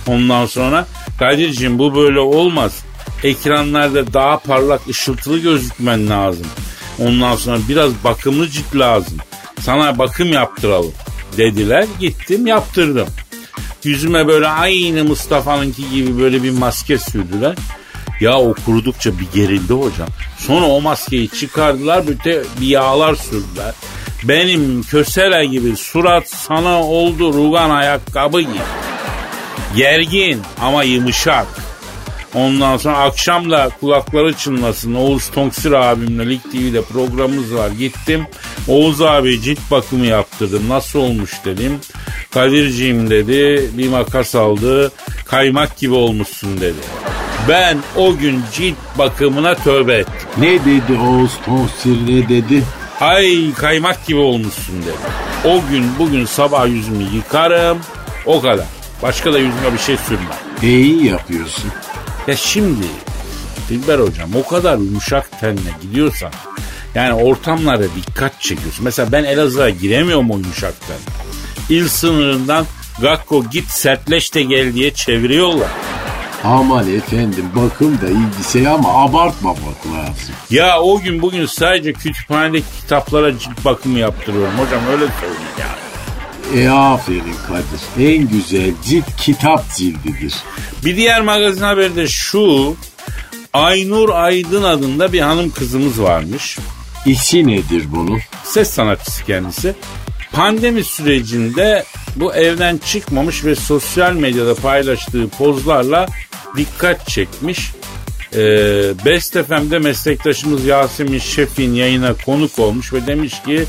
Ondan 0.07 0.45
sonra 0.45 0.87
Kadir'cim 1.19 1.79
bu 1.79 1.95
böyle 1.95 2.19
olmaz. 2.19 2.85
Ekranlarda 3.23 4.13
daha 4.13 4.39
parlak 4.39 4.81
ışıltılı 4.89 5.39
gözükmen 5.39 6.09
lazım. 6.09 6.47
Ondan 6.99 7.35
sonra 7.35 7.57
biraz 7.69 7.91
bakımlı 8.03 8.49
cilt 8.49 8.75
lazım. 8.75 9.17
Sana 9.59 9.97
bakım 9.97 10.33
yaptıralım 10.33 10.93
dediler. 11.37 11.85
Gittim 11.99 12.47
yaptırdım. 12.47 13.07
Yüzüme 13.83 14.27
böyle 14.27 14.47
aynı 14.47 15.03
Mustafa'nınki 15.03 15.89
gibi 15.89 16.19
böyle 16.19 16.43
bir 16.43 16.51
maske 16.51 16.97
sürdüler. 16.97 17.55
Ya 18.19 18.39
o 18.39 18.53
kurudukça 18.65 19.19
bir 19.19 19.27
gerildi 19.33 19.73
hocam. 19.73 20.07
Sonra 20.37 20.65
o 20.65 20.81
maskeyi 20.81 21.29
çıkardılar 21.29 22.07
böyle 22.07 22.43
bir 22.61 22.67
yağlar 22.67 23.15
sürdüler. 23.15 23.73
Benim 24.23 24.83
kösele 24.83 25.45
gibi 25.45 25.75
surat 25.77 26.29
sana 26.29 26.83
oldu 26.83 27.33
rugan 27.33 27.69
ayakkabı 27.69 28.41
gibi. 28.41 28.53
Gergin 29.75 30.41
ama 30.61 30.83
yumuşak. 30.83 31.47
Ondan 32.33 32.77
sonra 32.77 32.97
akşam 32.97 33.51
da 33.51 33.69
kulakları 33.79 34.33
çınlasın. 34.33 34.95
Oğuz 34.95 35.29
Tonksir 35.29 35.71
abimle 35.71 36.29
Lig 36.29 36.41
TV'de 36.41 36.81
programımız 36.81 37.55
var. 37.55 37.69
Gittim. 37.69 38.27
Oğuz 38.67 39.01
abi 39.01 39.41
cilt 39.41 39.71
bakımı 39.71 40.05
yaptırdım. 40.05 40.69
Nasıl 40.69 40.99
olmuş 40.99 41.31
dedim. 41.45 41.79
Kadirciğim 42.31 43.09
dedi. 43.09 43.69
Bir 43.77 43.89
makas 43.89 44.35
aldı. 44.35 44.91
Kaymak 45.25 45.77
gibi 45.77 45.93
olmuşsun 45.93 46.61
dedi. 46.61 46.79
Ben 47.49 47.77
o 47.95 48.17
gün 48.17 48.41
cilt 48.53 48.75
bakımına 48.97 49.55
tövbe 49.55 49.93
ettim. 49.93 50.13
Ne 50.37 50.65
dedi 50.65 50.99
Oğuz 51.07 51.31
Tonsir 51.45 52.07
ne 52.07 52.29
dedi? 52.29 52.63
Ay 52.99 53.53
kaymak 53.53 54.05
gibi 54.05 54.19
olmuşsun 54.19 54.81
dedi. 54.81 54.95
O 55.45 55.61
gün 55.71 55.85
bugün 55.99 56.25
sabah 56.25 56.67
yüzümü 56.67 57.03
yıkarım. 57.03 57.77
O 58.25 58.41
kadar. 58.41 58.65
Başka 59.01 59.33
da 59.33 59.39
yüzüme 59.39 59.73
bir 59.73 59.77
şey 59.77 59.97
sürmem. 59.97 60.27
E 60.63 60.67
iyi 60.67 61.05
yapıyorsun. 61.05 61.71
Ya 62.27 62.35
şimdi 62.35 62.85
Dilber 63.69 63.99
hocam 63.99 64.29
o 64.35 64.47
kadar 64.47 64.77
yumuşak 64.77 65.39
tenle 65.39 65.59
gidiyorsan 65.81 66.31
yani 66.95 67.13
ortamlara 67.13 67.83
dikkat 67.95 68.41
çekiyorsun. 68.41 68.85
Mesela 68.85 69.11
ben 69.11 69.23
Elazığ'a 69.23 69.69
giremiyorum 69.69 70.31
o 70.31 70.37
yumuşak 70.37 70.73
tenle. 70.87 71.79
İl 71.79 71.87
sınırından 71.87 72.65
Gakko 73.01 73.43
git 73.51 73.69
sertleş 73.69 74.33
de 74.33 74.43
gel 74.43 74.73
diye 74.73 74.93
çeviriyorlar. 74.93 75.69
Aman 76.45 76.93
efendim 76.95 77.45
bakım 77.55 78.01
da 78.01 78.07
ilgisi 78.07 78.69
ama 78.69 79.03
abartmamak 79.03 79.85
lazım. 79.85 80.35
Ya 80.49 80.81
o 80.81 81.01
gün 81.01 81.21
bugün 81.21 81.45
sadece 81.45 81.93
kütüphanedeki 81.93 82.65
kitaplara 82.81 83.39
cilt 83.39 83.65
bakımı 83.65 83.99
yaptırıyorum 83.99 84.53
hocam 84.53 84.81
öyle 84.91 85.05
söyleyeyim 85.21 85.55
ya. 85.59 85.75
E 86.61 86.69
aferin 86.69 87.35
Kadir. 87.47 88.09
En 88.15 88.27
güzel 88.29 88.71
cilt 88.85 89.15
kitap 89.17 89.75
cildidir. 89.75 90.33
Bir 90.85 90.97
diğer 90.97 91.21
magazin 91.21 91.63
haberi 91.63 91.95
de 91.95 92.07
şu. 92.07 92.75
Aynur 93.53 94.09
Aydın 94.09 94.63
adında 94.63 95.13
bir 95.13 95.21
hanım 95.21 95.51
kızımız 95.51 96.01
varmış. 96.01 96.57
İşi 97.05 97.47
nedir 97.47 97.83
bunun? 97.91 98.19
Ses 98.43 98.69
sanatçısı 98.69 99.25
kendisi. 99.25 99.75
Pandemi 100.31 100.83
sürecinde 100.83 101.83
bu 102.15 102.35
evden 102.35 102.77
çıkmamış 102.77 103.45
ve 103.45 103.55
sosyal 103.55 104.13
medyada 104.13 104.55
paylaştığı 104.55 105.27
pozlarla 105.27 106.07
dikkat 106.57 107.07
çekmiş. 107.07 107.71
Ee, 108.33 108.37
Best 109.05 109.33
FM'de 109.33 109.79
meslektaşımız 109.79 110.65
Yasemin 110.65 111.19
Şef'in 111.19 111.73
yayına 111.73 112.13
konuk 112.25 112.59
olmuş 112.59 112.93
ve 112.93 113.07
demiş 113.07 113.33
ki 113.45 113.63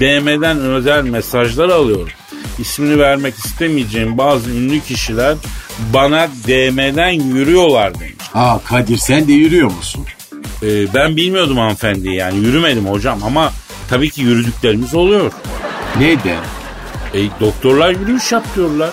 DM'den 0.00 0.58
özel 0.58 1.02
mesajlar 1.04 1.68
alıyorum. 1.68 2.08
İsmini 2.58 2.98
vermek 2.98 3.34
istemeyeceğim 3.34 4.18
bazı 4.18 4.50
ünlü 4.50 4.80
kişiler 4.80 5.36
bana 5.94 6.28
DM'den 6.46 7.10
yürüyorlar 7.10 7.94
demiş. 8.00 8.14
Aa 8.34 8.58
Kadir 8.64 8.96
sen 8.96 9.28
de 9.28 9.32
yürüyor 9.32 9.70
musun? 9.70 10.06
Ee, 10.62 10.94
ben 10.94 11.16
bilmiyordum 11.16 11.56
hanımefendi 11.56 12.08
yani 12.08 12.38
yürümedim 12.38 12.86
hocam 12.86 13.22
ama 13.24 13.52
tabii 13.88 14.10
ki 14.10 14.22
yürüdüklerimiz 14.22 14.94
oluyor. 14.94 15.32
Neden? 15.98 16.42
E, 17.14 17.40
doktorlar 17.40 17.90
yürüyüş 17.90 18.32
yap 18.32 18.44
diyorlar. 18.56 18.90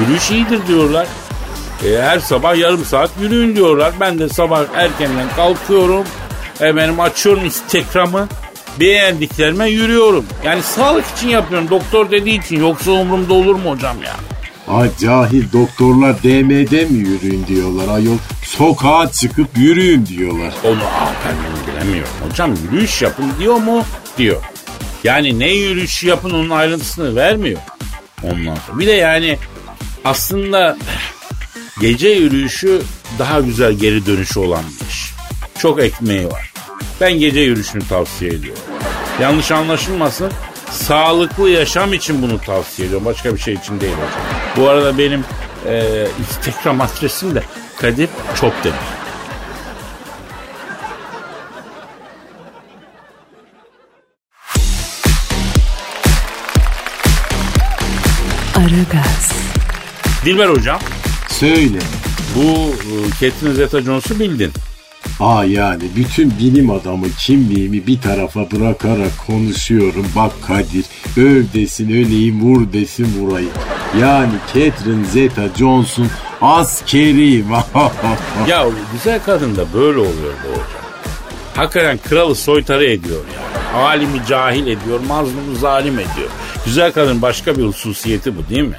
Yürüyüş 0.00 0.30
iyidir 0.30 0.66
diyorlar. 0.68 1.06
E, 1.84 2.02
her 2.02 2.18
sabah 2.18 2.56
yarım 2.56 2.84
saat 2.84 3.10
yürüyün 3.22 3.56
diyorlar. 3.56 3.92
Ben 4.00 4.18
de 4.18 4.28
sabah 4.28 4.64
erkenden 4.74 5.28
kalkıyorum. 5.36 6.04
Efendim 6.60 7.00
açıyorum 7.00 7.44
Instagram'ı. 7.44 8.28
Beğendiklerime 8.80 9.70
yürüyorum. 9.70 10.24
Yani 10.44 10.62
sağlık 10.62 11.04
için 11.16 11.28
yapıyorum. 11.28 11.70
Doktor 11.70 12.10
dediği 12.10 12.40
için. 12.40 12.60
Yoksa 12.60 12.90
umurumda 12.90 13.34
olur 13.34 13.54
mu 13.54 13.70
hocam 13.70 13.96
ya? 14.02 14.16
Ay 14.68 14.90
cahil 15.00 15.44
doktorlar 15.52 16.22
DM'de 16.22 16.84
mi 16.84 16.98
yürüyün 16.98 17.46
diyorlar 17.46 17.94
ayol. 17.94 18.16
Sokağa 18.44 19.10
çıkıp 19.12 19.48
yürüyün 19.56 20.06
diyorlar. 20.06 20.54
Onu 20.64 20.78
ben 21.26 21.74
bilemiyorum. 21.74 22.12
Hocam 22.28 22.54
yürüyüş 22.64 23.02
yapın 23.02 23.32
diyor 23.40 23.54
mu? 23.56 23.82
Diyor. 24.18 24.42
Yani 25.04 25.38
ne 25.38 25.52
yürüyüşü 25.52 26.06
yapın 26.08 26.30
onun 26.30 26.50
ayrıntısını 26.50 27.16
vermiyor. 27.16 27.60
Ondan 28.22 28.56
sonra. 28.66 28.78
Bir 28.78 28.86
de 28.86 28.92
yani 28.92 29.38
aslında 30.04 30.76
gece 31.80 32.08
yürüyüşü 32.08 32.82
daha 33.18 33.40
güzel 33.40 33.72
geri 33.72 34.06
dönüşü 34.06 34.40
olan 34.40 34.64
bir 34.80 34.88
iş. 34.88 35.14
Çok 35.58 35.80
ekmeği 35.80 36.26
var. 36.26 36.52
Ben 37.00 37.12
gece 37.12 37.40
yürüyüşünü 37.40 37.88
tavsiye 37.88 38.30
ediyorum. 38.30 38.62
Yanlış 39.20 39.52
anlaşılmasın. 39.52 40.32
Sağlıklı 40.70 41.50
yaşam 41.50 41.92
için 41.92 42.22
bunu 42.22 42.40
tavsiye 42.40 42.88
ediyorum. 42.88 43.06
Başka 43.06 43.34
bir 43.34 43.40
şey 43.40 43.54
için 43.54 43.80
değil 43.80 43.92
hocam. 43.92 44.22
Bu 44.56 44.68
arada 44.68 44.98
benim 44.98 45.24
e, 45.66 46.06
Instagram 46.20 46.80
adresim 46.80 47.34
de 47.34 47.42
Kadir 47.76 48.08
çok 48.40 48.52
demek. 48.64 48.78
Aragaz, 58.56 59.32
Dilber 60.24 60.48
hocam 60.48 60.78
Söyle. 61.40 61.78
bu 62.36 62.40
e, 62.42 62.92
Catherine 63.20 63.54
Zeta-Jones'u 63.54 64.20
bildin. 64.20 64.52
Aa 65.20 65.44
yani 65.44 65.82
bütün 65.96 66.30
bilim 66.38 66.70
adamı 66.70 67.06
kimliğimi 67.18 67.86
bir 67.86 68.00
tarafa 68.00 68.50
bırakarak 68.50 69.18
konuşuyorum. 69.26 70.06
Bak 70.16 70.32
Kadir 70.46 70.84
öv 71.16 71.44
desin 71.54 71.88
öleyim 71.90 72.40
vur 72.42 72.72
desin 72.72 73.08
vurayım. 73.20 73.50
Yani 74.00 74.32
Catherine 74.46 75.06
Zeta-Jones'un 75.06 76.08
askeriyim. 76.40 77.46
Ya 78.48 78.66
güzel 78.92 79.20
kadın 79.26 79.56
da 79.56 79.64
böyle 79.74 79.98
oluyor 79.98 80.34
bu 80.44 80.50
hocam. 80.50 80.64
Hakikaten 81.56 81.98
kralı 82.08 82.34
soytarı 82.34 82.84
ediyor 82.84 83.20
yani. 83.34 83.82
Alimi 83.84 84.20
cahil 84.28 84.62
ediyor, 84.66 85.00
mazlumu 85.08 85.54
zalim 85.60 85.94
ediyor. 85.94 86.28
Güzel 86.64 86.92
kadın 86.92 87.22
başka 87.22 87.56
bir 87.56 87.62
hususiyeti 87.62 88.36
bu 88.36 88.48
değil 88.48 88.62
mi? 88.62 88.76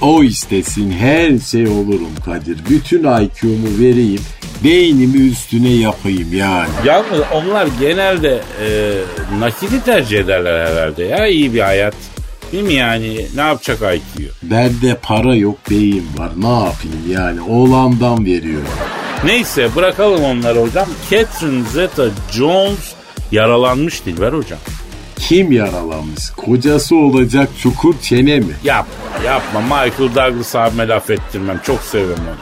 O 0.00 0.24
istesin 0.24 0.90
her 0.90 1.38
şey 1.38 1.66
olurum 1.68 2.14
Kadir. 2.24 2.58
Bütün 2.70 2.98
IQ'mu 2.98 3.78
vereyim. 3.78 4.20
Beynimi 4.64 5.18
üstüne 5.18 5.68
yapayım 5.68 6.28
yani. 6.34 6.68
Yalnız 6.84 7.20
onlar 7.34 7.68
genelde 7.80 8.40
e, 8.64 8.94
nakiti 9.38 9.84
tercih 9.84 10.18
ederler 10.20 10.66
herhalde 10.66 11.04
ya 11.04 11.26
iyi 11.26 11.54
bir 11.54 11.60
hayat. 11.60 11.94
Değil 12.52 12.64
mi 12.64 12.72
yani 12.72 13.26
ne 13.36 13.40
yapacak 13.40 13.78
IQ? 13.78 14.24
Bende 14.42 14.96
para 15.02 15.34
yok 15.34 15.58
beyin 15.70 16.06
var 16.18 16.30
ne 16.36 16.48
yapayım 16.48 17.10
yani 17.10 17.40
oğlandan 17.40 18.26
veriyorum. 18.26 18.68
Neyse 19.24 19.68
bırakalım 19.76 20.24
onları 20.24 20.60
hocam. 20.60 20.88
Catherine 21.10 21.64
Zeta-Jones 21.74 22.92
yaralanmış 23.32 24.04
Dilber 24.04 24.32
hocam. 24.32 24.58
Kim 25.28 25.52
yaralanmış? 25.52 26.30
Kocası 26.36 26.96
olacak 26.96 27.48
çukur 27.62 27.94
çene 28.02 28.40
mi? 28.40 28.52
Yapma 28.64 29.24
yapma 29.24 29.60
Michael 29.60 30.14
Douglas 30.14 30.56
abime 30.56 30.88
laf 30.88 31.10
ettirmem 31.10 31.60
çok 31.64 31.80
seviyorum 31.80 32.24
onu. 32.28 32.36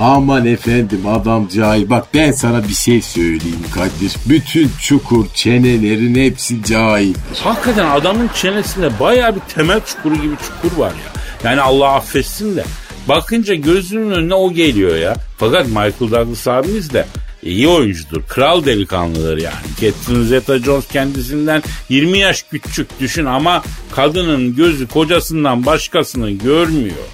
Aman 0.00 0.46
efendim 0.46 1.06
adam 1.06 1.48
cahil. 1.48 1.90
Bak 1.90 2.06
ben 2.14 2.32
sana 2.32 2.62
bir 2.68 2.74
şey 2.74 3.02
söyleyeyim 3.02 3.64
Kadir. 3.74 4.16
Bütün 4.26 4.70
çukur 4.80 5.26
çenelerin 5.34 6.14
hepsi 6.14 6.64
cahildir. 6.64 7.38
Hakikaten 7.44 7.86
adamın 7.86 8.30
çenesinde 8.34 9.00
baya 9.00 9.34
bir 9.34 9.40
temel 9.40 9.80
çukuru 9.86 10.14
gibi 10.14 10.34
çukur 10.36 10.78
var 10.78 10.90
ya. 10.90 11.20
Yani 11.50 11.60
Allah 11.60 11.88
affetsin 11.94 12.56
de. 12.56 12.64
Bakınca 13.08 13.54
gözünün 13.54 14.10
önüne 14.10 14.34
o 14.34 14.52
geliyor 14.52 14.96
ya. 14.96 15.14
Fakat 15.38 15.66
Michael 15.66 15.92
Douglas 16.00 16.48
abimiz 16.48 16.92
de 16.92 17.06
iyi 17.42 17.68
oyuncudur. 17.68 18.22
Kral 18.22 18.64
delikanlıdır 18.64 19.38
yani. 19.38 19.66
Catherine 19.80 20.24
Zeta-Jones 20.24 20.92
kendisinden 20.92 21.62
20 21.88 22.18
yaş 22.18 22.42
küçük 22.42 23.00
düşün 23.00 23.24
ama 23.24 23.62
kadının 23.92 24.56
gözü 24.56 24.88
kocasından 24.88 25.66
başkasını 25.66 26.30
görmüyor. 26.30 27.06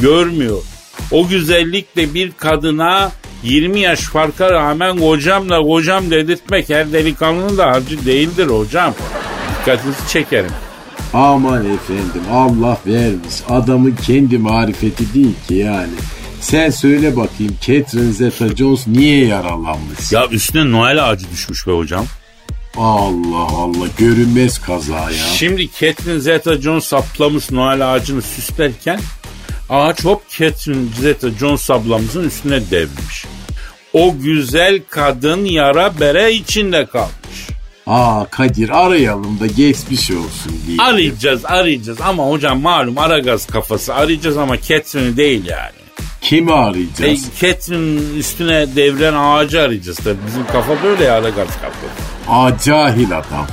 Görmüyor. 0.00 0.62
O 1.10 1.28
güzellikle 1.28 2.14
bir 2.14 2.32
kadına 2.32 3.12
20 3.42 3.80
yaş 3.80 4.00
farka 4.00 4.52
rağmen 4.52 4.98
kocamla 4.98 5.62
kocam 5.62 6.10
dedirtmek 6.10 6.68
her 6.68 6.92
delikanlının 6.92 7.58
da 7.58 7.66
harcı 7.66 8.06
değildir 8.06 8.46
hocam. 8.46 8.94
Dikkatinizi 9.60 10.08
çekerim. 10.08 10.50
Aman 11.14 11.64
efendim 11.64 12.22
Allah 12.32 12.78
vermiş. 12.86 13.34
Adamın 13.48 13.96
kendi 14.06 14.38
marifeti 14.38 15.14
değil 15.14 15.34
ki 15.48 15.54
yani. 15.54 15.92
Sen 16.42 16.70
söyle 16.70 17.16
bakayım 17.16 17.56
Catherine 17.60 18.12
Zeta-Jones 18.12 18.86
niye 18.86 19.26
yaralanmış? 19.26 20.12
Ya 20.12 20.26
üstüne 20.28 20.72
Noel 20.72 21.10
ağacı 21.10 21.30
düşmüş 21.32 21.66
be 21.66 21.72
hocam. 21.72 22.06
Allah 22.76 23.46
Allah 23.56 23.86
görünmez 23.98 24.58
kaza 24.58 24.98
ya. 24.98 25.10
Şimdi 25.36 25.70
Catherine 25.80 26.20
Zeta-Jones 26.20 26.80
saplamış 26.84 27.50
Noel 27.50 27.92
ağacını 27.94 28.22
süslerken 28.22 29.00
ağaç 29.70 30.04
hop 30.04 30.22
Catherine 30.38 30.86
Zeta-Jones 31.00 31.72
ablamızın 31.72 32.24
üstüne 32.24 32.70
devrilmiş. 32.70 33.24
O 33.92 34.18
güzel 34.18 34.80
kadın 34.90 35.44
yara 35.44 36.00
bere 36.00 36.32
içinde 36.32 36.86
kalmış. 36.86 37.48
Aa 37.86 38.24
Kadir 38.30 38.84
arayalım 38.84 39.40
da 39.40 39.46
geçmiş 39.46 40.10
olsun 40.10 40.60
diye. 40.66 40.76
Arayacağız 40.80 41.44
arayacağız 41.44 42.00
ama 42.00 42.26
hocam 42.26 42.60
malum 42.60 42.98
Aragaz 42.98 43.46
kafası 43.46 43.94
arayacağız 43.94 44.36
ama 44.36 44.60
Catherine'i 44.60 45.16
değil 45.16 45.44
yani. 45.46 45.81
Kimi 46.22 46.50
E, 46.50 46.54
arayacağız? 46.54 47.28
Catherine'in 47.40 48.18
üstüne 48.18 48.76
devren 48.76 49.14
ağacı 49.14 49.60
arayacağız 49.60 49.98
tabii. 49.98 50.18
Bizim 50.26 50.46
kafa 50.46 50.82
böyle 50.82 51.04
ya 51.04 51.14
Aragaz 51.14 51.48
kafası. 51.62 51.86
Aa 52.28 52.58
cahil 52.64 53.06
adam. 53.18 53.46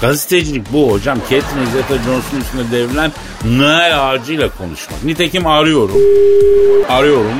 Gazetecilik 0.00 0.72
bu 0.72 0.92
hocam. 0.92 1.18
Catherine 1.20 1.66
Zeta-Jones'un 1.72 2.40
üstüne 2.40 2.70
devrilen 2.72 3.12
Noel 3.44 4.08
ağacıyla 4.10 4.48
konuşmak. 4.58 5.04
Nitekim 5.04 5.46
arıyorum. 5.46 5.96
Arıyorum. 6.88 7.34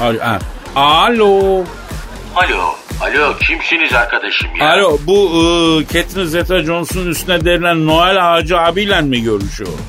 Ar 0.00 0.16
ha. 0.16 0.38
Alo. 0.76 1.64
Alo, 2.36 2.74
alo 3.00 3.36
kimsiniz 3.38 3.92
arkadaşım 3.92 4.48
ya? 4.60 4.70
Alo 4.72 4.98
bu 5.06 5.14
e, 5.26 5.92
Catherine 5.92 6.28
Zeta-Jones'un 6.30 7.06
üstüne 7.10 7.44
devrilen 7.44 7.86
Noel 7.86 8.34
ağacı 8.34 8.60
abiyle 8.60 9.00
mi 9.00 9.22
görüşüyorum? 9.22 9.80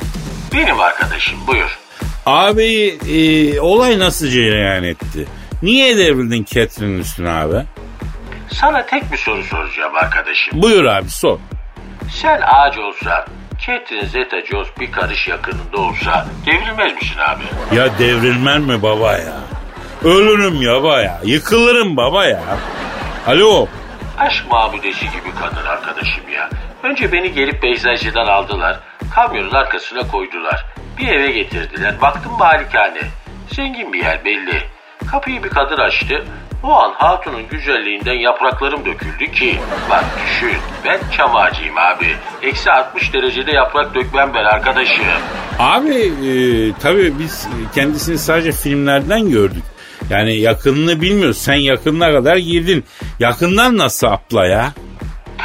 Benim 0.53 0.79
arkadaşım 0.79 1.38
buyur. 1.47 1.77
Abi 2.25 2.97
e, 3.09 3.59
olay 3.59 3.99
nasıl 3.99 4.27
cereyan 4.27 4.83
etti? 4.83 5.27
Niye 5.61 5.97
devrildin 5.97 6.43
Catherine'in 6.43 6.99
üstüne 6.99 7.29
abi? 7.29 7.55
Sana 8.51 8.85
tek 8.85 9.11
bir 9.11 9.17
soru 9.17 9.43
soracağım 9.43 9.95
arkadaşım. 9.95 10.61
Buyur 10.61 10.85
abi 10.85 11.09
sor. 11.09 11.39
Sen 12.21 12.41
ağaç 12.41 12.77
olsa, 12.77 13.25
Catherine 13.65 14.05
Zeta-Jones 14.05 14.67
bir 14.79 14.91
karış 14.91 15.27
yakınında 15.27 15.77
olsa 15.77 16.25
devrilmez 16.45 16.93
misin 16.95 17.19
abi? 17.27 17.75
Ya 17.75 17.99
devrilmen 17.99 18.61
mi 18.61 18.81
baba 18.81 19.11
ya? 19.13 19.33
Ölürüm 20.03 20.61
ya 20.61 20.73
baba 20.83 21.01
ya. 21.01 21.21
Yıkılırım 21.25 21.97
baba 21.97 22.25
ya. 22.25 22.43
Alo. 23.27 23.67
Aşk 24.17 24.43
mabudesi 24.51 25.05
gibi 25.05 25.35
kadın 25.41 25.65
arkadaşım 25.65 26.29
ya. 26.35 26.49
Önce 26.83 27.11
beni 27.11 27.31
gelip 27.33 27.61
peyzajcıdan 27.61 28.25
aldılar. 28.27 28.79
Kamyonun 29.15 29.52
arkasına 29.52 30.08
koydular. 30.08 30.65
Bir 30.98 31.08
eve 31.08 31.32
getirdiler. 31.32 32.02
Baktım 32.02 32.32
malikane. 32.39 33.02
Zengin 33.56 33.94
bir 33.94 34.00
yer 34.00 34.26
belli. 34.26 34.62
Kapıyı 35.12 35.44
bir 35.44 35.50
kadın 35.50 35.78
açtı. 35.78 36.26
O 36.63 36.74
an 36.74 36.94
hatunun 36.98 37.48
güzelliğinden 37.50 38.13
yapraklarım 38.13 38.86
döküldü 38.86 39.32
ki. 39.32 39.58
Bak 39.89 40.06
düşün 40.26 40.58
ben 40.86 41.00
çam 41.18 41.36
ağacıyım 41.36 41.78
abi. 41.78 42.15
Eksi 42.41 42.72
60 42.72 43.13
derecede 43.13 43.52
yaprak 43.52 43.96
dökmem 43.96 44.32
ben 44.34 44.44
arkadaşım. 44.46 45.06
Abi 45.60 45.96
e, 45.96 46.34
tabii 46.82 47.20
biz 47.20 47.48
kendisini 47.76 48.18
sadece 48.18 48.52
filmlerden 48.52 49.30
gördük. 49.30 49.63
Yani 50.10 50.36
yakınını 50.36 51.02
bilmiyoruz. 51.02 51.38
Sen 51.38 51.56
yakınına 51.56 52.12
kadar 52.12 52.38
girdin. 52.38 52.86
Yakından 53.20 53.78
nasıl 53.78 54.08
apla 54.08 54.46
ya? 54.46 54.74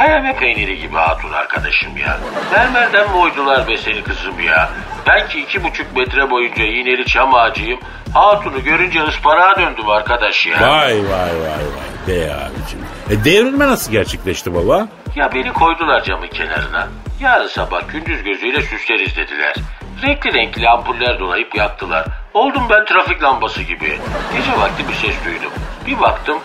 Kayame 0.00 0.36
peyniri 0.36 0.78
gibi 0.78 0.96
hatun 0.96 1.32
arkadaşım 1.32 1.96
ya. 1.96 2.18
Mermerden 2.52 3.10
mi 3.10 3.16
oydular 3.16 3.68
be 3.68 3.76
seni 3.76 4.02
kızım 4.02 4.40
ya? 4.40 4.70
Ben 5.06 5.28
ki 5.28 5.40
iki 5.40 5.64
buçuk 5.64 5.96
metre 5.96 6.30
boyunca 6.30 6.64
iğneli 6.64 7.04
çam 7.04 7.34
ağacıyım. 7.34 7.80
Hatunu 8.14 8.64
görünce 8.64 9.02
ıspanağa 9.02 9.56
döndüm 9.56 9.88
arkadaş 9.88 10.46
ya. 10.46 10.60
Vay 10.60 10.94
vay 10.94 11.10
vay 11.10 11.64
vay 11.76 12.08
be 12.08 12.34
abicim. 12.34 12.80
E 13.10 13.24
devrilme 13.24 13.68
nasıl 13.68 13.92
gerçekleşti 13.92 14.54
baba? 14.54 14.88
Ya 15.16 15.30
beni 15.34 15.52
koydular 15.52 16.04
camın 16.04 16.28
kenarına. 16.28 16.88
Yarın 17.20 17.46
sabah 17.46 17.80
gündüz 17.92 18.22
gözüyle 18.22 18.62
süsleriz 18.62 19.16
dediler. 19.16 19.54
Renkli 20.02 20.34
renkli 20.34 20.68
ampuller 20.68 21.20
dolayıp 21.20 21.54
yaktılar. 21.54 22.06
Oldum 22.34 22.62
ben 22.70 22.84
trafik 22.84 23.22
lambası 23.22 23.62
gibi. 23.62 23.98
Gece 24.36 24.60
vakti 24.60 24.88
bir 24.88 24.94
ses 24.94 25.24
duydum. 25.24 25.52
Bir 25.86 26.00
baktım 26.00 26.38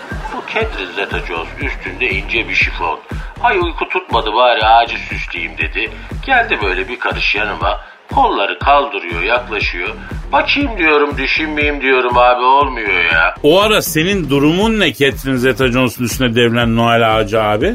bu 0.45 0.53
Catherine 0.53 0.91
Zeta-Jones 0.95 1.47
üstünde 1.61 2.09
ince 2.09 2.49
bir 2.49 2.53
şifon. 2.55 2.99
Ay 3.43 3.57
uyku 3.57 3.89
tutmadı 3.89 4.33
bari 4.33 4.65
ağacı 4.65 4.97
süsleyeyim 4.97 5.57
dedi. 5.57 5.91
Geldi 6.25 6.59
böyle 6.63 6.87
bir 6.87 6.99
karış 6.99 7.35
yanıma. 7.35 7.81
Kolları 8.13 8.59
kaldırıyor 8.59 9.23
yaklaşıyor. 9.23 9.89
Bakayım 10.31 10.77
diyorum 10.77 11.17
düşünmeyeyim 11.17 11.81
diyorum 11.81 12.17
abi 12.17 12.41
olmuyor 12.41 13.03
ya. 13.13 13.35
O 13.43 13.61
ara 13.61 13.81
senin 13.81 14.29
durumun 14.29 14.79
ne 14.79 14.93
Catherine 14.93 15.37
Zeta-Jones'un 15.37 16.03
üstüne 16.03 16.35
devrilen 16.35 16.75
Noel 16.75 17.15
ağacı 17.15 17.43
abi? 17.43 17.73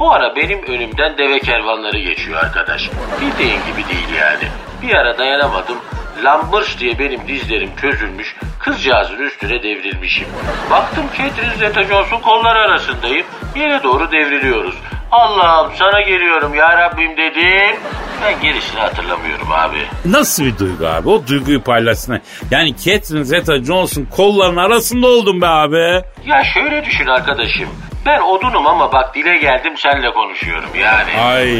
O 0.00 0.10
ara 0.10 0.36
benim 0.36 0.62
önümden 0.62 1.18
deve 1.18 1.38
kervanları 1.38 1.98
geçiyor 1.98 2.38
arkadaş. 2.38 2.90
Bildiğin 3.20 3.60
gibi 3.66 3.88
değil 3.88 4.20
yani. 4.20 4.48
Bir 4.82 4.94
ara 4.94 5.18
dayanamadım. 5.18 5.76
Lambırs 6.24 6.78
diye 6.78 6.98
benim 6.98 7.28
dizlerim 7.28 7.70
çözülmüş. 7.80 8.36
Kızcağızın 8.58 9.18
üstüne 9.22 9.62
devrilmişim. 9.62 10.26
Baktım 10.70 11.04
Catherine 11.18 11.54
Zeta-Jones'un 11.54 12.20
kolları 12.20 12.58
arasındayım. 12.58 13.26
Yere 13.56 13.82
doğru 13.82 14.12
devriliyoruz. 14.12 14.74
Allah'ım 15.12 15.72
sana 15.78 16.00
geliyorum 16.00 16.54
ya 16.54 16.78
Rabbim 16.78 17.16
dedim. 17.16 17.76
Ben 18.24 18.40
gerisini 18.42 18.80
hatırlamıyorum 18.80 19.52
abi. 19.52 19.78
Nasıl 20.04 20.44
bir 20.44 20.58
duygu 20.58 20.86
abi? 20.86 21.08
O 21.08 21.26
duyguyu 21.26 21.62
paylaşsana. 21.62 22.20
Yani 22.50 22.76
Catherine 22.76 23.24
Zeta-Jones'un 23.24 24.04
kollarının 24.16 24.56
arasında 24.56 25.06
oldum 25.06 25.40
be 25.40 25.46
abi. 25.46 26.02
Ya 26.26 26.42
şöyle 26.54 26.84
düşün 26.84 27.06
arkadaşım. 27.06 27.68
Ben 28.06 28.20
odunum 28.20 28.66
ama 28.66 28.92
bak 28.92 29.14
dile 29.14 29.36
geldim 29.36 29.72
senle 29.76 30.10
konuşuyorum 30.10 30.70
yani. 30.80 31.20
Ay 31.20 31.50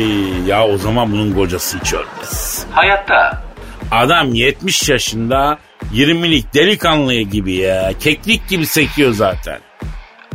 ya 0.48 0.66
o 0.66 0.76
zaman 0.76 1.12
bunun 1.12 1.34
kocası 1.34 1.78
hiç 1.80 1.94
ölmez. 1.94 2.66
Hayatta 2.70 3.42
Adam 3.90 4.34
70 4.34 4.88
yaşında 4.88 5.58
20'lik 5.94 6.54
delikanlı 6.54 7.14
gibi 7.14 7.52
ya. 7.52 7.92
Keklik 8.00 8.48
gibi 8.48 8.66
sekiyor 8.66 9.12
zaten. 9.12 9.58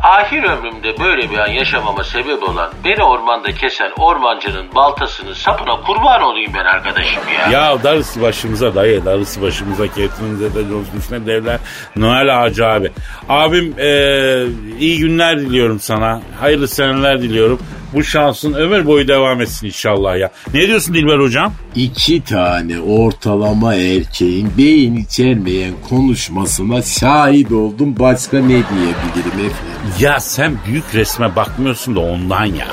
Ahir 0.04 0.44
ömrümde 0.44 1.00
böyle 1.00 1.30
bir 1.32 1.38
an 1.38 1.48
yaşamama 1.48 2.04
sebep 2.04 2.44
olan 2.50 2.70
beni 2.86 3.04
ormanda 3.04 3.52
kesen 3.52 3.92
ormancının 3.98 4.66
baltasının 4.76 5.34
sapına 5.34 5.82
kurban 5.82 6.22
olayım 6.22 6.52
ben 6.54 6.66
arkadaşım 6.66 7.22
ya. 7.40 7.60
Ya 7.62 7.84
darısı 7.84 8.22
başımıza 8.22 8.76
dayı, 8.76 9.06
darısı 9.06 9.42
başımıza 9.42 9.88
Catherine 9.88 10.38
Zeta-Jones 10.38 10.98
üstüne 10.98 11.26
devler. 11.26 11.60
Noel 11.96 12.42
Ağacı 12.42 12.68
abi. 12.68 12.92
Abim 13.30 13.76
eee, 13.80 14.46
iyi 14.80 15.00
günler 15.00 15.40
diliyorum 15.40 15.80
sana. 15.80 16.22
Hayırlı 16.40 16.68
seneler 16.68 17.22
diliyorum. 17.22 17.60
Bu 17.93 18.04
şansın 18.04 18.54
ömür 18.54 18.86
boyu 18.86 19.08
devam 19.08 19.41
etsin 19.41 19.67
inşallah 19.67 20.17
ya. 20.17 20.32
Ne 20.54 20.67
diyorsun 20.67 20.93
Dilber 20.93 21.19
hocam? 21.19 21.54
İki 21.75 22.23
tane 22.23 22.80
ortalama 22.80 23.75
erkeğin 23.75 24.51
beyin 24.58 24.95
içermeyen 24.95 25.73
konuşmasına 25.89 26.82
şahit 26.82 27.51
oldum. 27.51 27.95
Başka 27.99 28.38
ne 28.39 28.47
diyebilirim 28.47 29.39
efendim? 29.45 29.93
Ya 29.99 30.19
sen 30.19 30.58
büyük 30.67 30.95
resme 30.95 31.36
bakmıyorsun 31.36 31.95
da 31.95 31.99
ondan 31.99 32.45
ya. 32.45 32.67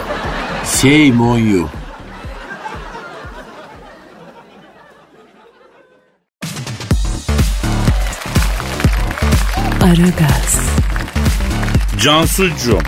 Shame 0.65 1.23
on 1.23 1.39
you. 1.39 1.69
Aragaz, 9.83 10.61
Cansucuğum, 12.05 12.83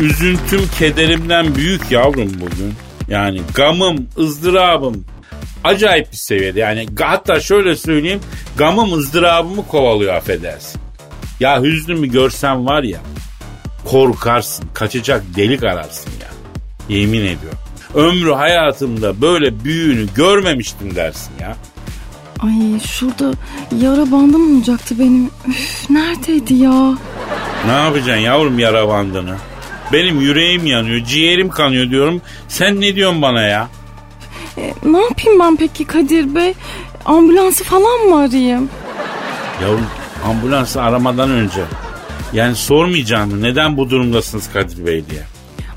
üzüntüm 0.00 0.68
kederimden 0.78 1.54
büyük 1.54 1.90
yavrum 1.90 2.32
bugün. 2.40 2.74
Yani 3.08 3.40
gamım, 3.54 4.08
ızdırabım 4.18 5.04
acayip 5.64 6.12
bir 6.12 6.16
seviyede. 6.16 6.60
Yani 6.60 6.86
hatta 7.00 7.40
şöyle 7.40 7.76
söyleyeyim, 7.76 8.20
gamım 8.56 8.92
ızdırabımı 8.92 9.66
kovalıyor 9.66 10.14
affedersin. 10.14 10.80
Ya 11.40 11.62
hüznümü 11.62 12.06
görsen 12.06 12.66
var 12.66 12.82
ya, 12.82 12.98
korkarsın, 13.84 14.64
kaçacak 14.74 15.22
delik 15.36 15.62
ararsın 15.62 16.10
ya. 16.10 16.28
Yemin 16.96 17.20
ediyorum. 17.20 17.58
Ömrü 17.94 18.32
hayatımda 18.32 19.20
böyle 19.20 19.64
büyüğünü 19.64 20.06
görmemiştim 20.14 20.94
dersin 20.94 21.32
ya. 21.40 21.56
Ay 22.40 22.80
şurada 22.80 23.32
yara 23.80 24.12
bandım 24.12 24.56
olacaktı 24.56 24.98
benim. 24.98 25.30
Üf, 25.48 25.90
neredeydi 25.90 26.54
ya? 26.54 26.94
Ne 27.66 27.72
yapacaksın 27.72 28.22
yavrum 28.22 28.58
yara 28.58 28.88
bandını? 28.88 29.36
Benim 29.92 30.20
yüreğim 30.20 30.66
yanıyor, 30.66 31.04
ciğerim 31.04 31.48
kanıyor 31.48 31.90
diyorum. 31.90 32.22
Sen 32.48 32.80
ne 32.80 32.94
diyorsun 32.94 33.22
bana 33.22 33.42
ya? 33.42 33.68
E, 34.58 34.74
ne 34.84 35.02
yapayım 35.02 35.40
ben 35.40 35.56
peki 35.56 35.84
Kadir 35.84 36.34
Bey? 36.34 36.54
Ambulansı 37.04 37.64
falan 37.64 38.00
mı 38.08 38.16
arayayım? 38.18 38.68
Yavrum 39.62 39.86
ambulansı 40.26 40.82
aramadan 40.82 41.30
önce. 41.30 41.60
Yani 42.32 42.54
sormayacaksın 42.54 43.34
mı? 43.34 43.42
Neden 43.42 43.76
bu 43.76 43.90
durumdasınız 43.90 44.52
Kadir 44.52 44.86
Bey 44.86 45.04
diye. 45.10 45.22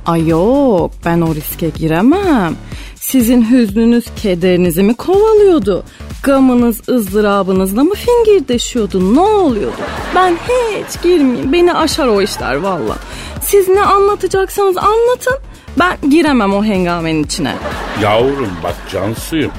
Ay 0.05 0.27
yok 0.27 0.91
ben 1.05 1.21
o 1.21 1.35
riske 1.35 1.69
giremem. 1.69 2.55
Sizin 2.95 3.51
hüznünüz 3.51 4.05
kederinizi 4.15 4.83
mi 4.83 4.93
kovalıyordu? 4.95 5.83
Gamınız 6.23 6.89
ızdırabınızla 6.89 7.83
mı 7.83 7.93
fingirdeşiyordu? 7.95 9.15
Ne 9.15 9.19
oluyordu? 9.19 9.75
Ben 10.15 10.35
hiç 10.35 11.01
girmeyeyim. 11.03 11.53
Beni 11.53 11.73
aşar 11.73 12.07
o 12.07 12.21
işler 12.21 12.55
valla. 12.55 12.97
Siz 13.45 13.67
ne 13.69 13.81
anlatacaksanız 13.81 14.77
anlatın. 14.77 15.37
Ben 15.79 15.97
giremem 16.09 16.53
o 16.53 16.63
hengamenin 16.65 17.23
içine. 17.23 17.55
Yavrum 18.01 18.51
bak 18.63 18.75
Cansu'yum. 18.91 19.51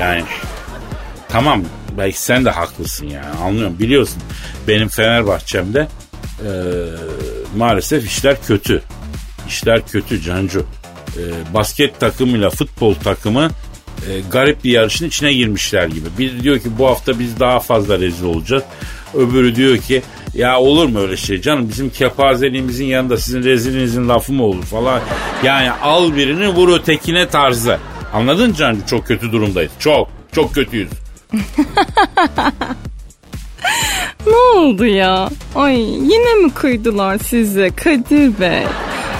Yani 0.00 0.24
tamam 1.28 1.62
belki 1.98 2.20
sen 2.20 2.44
de 2.44 2.50
haklısın 2.50 3.06
yani 3.06 3.38
anlıyorum. 3.44 3.78
Biliyorsun 3.78 4.22
benim 4.68 4.88
Fenerbahçem'de 4.88 5.88
eee, 6.44 6.50
maalesef 7.56 8.06
işler 8.06 8.42
kötü. 8.42 8.82
İşler 9.48 9.86
kötü 9.86 10.22
Cancu. 10.22 10.66
Eee, 11.18 11.22
basket 11.54 12.00
takımıyla 12.00 12.50
futbol 12.50 12.94
takımı 12.94 13.50
eee, 14.08 14.20
garip 14.32 14.64
bir 14.64 14.70
yarışın 14.70 15.06
içine 15.08 15.32
girmişler 15.34 15.86
gibi. 15.86 16.06
Biri 16.18 16.42
diyor 16.42 16.58
ki 16.58 16.68
bu 16.78 16.86
hafta 16.86 17.18
biz 17.18 17.40
daha 17.40 17.60
fazla 17.60 17.98
rezil 18.00 18.24
olacağız. 18.24 18.62
Öbürü 19.14 19.56
diyor 19.56 19.78
ki 19.78 20.02
ya 20.34 20.60
olur 20.60 20.88
mu 20.88 20.98
öyle 21.00 21.16
şey 21.16 21.40
canım 21.40 21.68
bizim 21.68 21.90
kepazeliğimizin 21.90 22.84
yanında 22.84 23.16
sizin 23.16 23.42
rezilinizin 23.44 24.08
lafı 24.08 24.32
mı 24.32 24.42
olur 24.44 24.62
falan. 24.62 25.00
Yani 25.42 25.70
al 25.70 26.16
birini 26.16 26.48
vur 26.48 26.76
ötekine 26.78 27.28
tarzı. 27.28 27.78
Anladın 28.12 28.52
Cancu 28.52 28.86
çok 28.86 29.06
kötü 29.06 29.32
durumdayız. 29.32 29.72
Çok 29.78 30.08
çok 30.32 30.54
kötüyüz. 30.54 30.90
Ne 34.26 34.36
oldu 34.60 34.84
ya? 34.86 35.28
Ay 35.54 35.80
yine 35.80 36.34
mi 36.34 36.50
kıydılar 36.54 37.18
size 37.18 37.70
Kadir 37.70 38.40
Bey? 38.40 38.62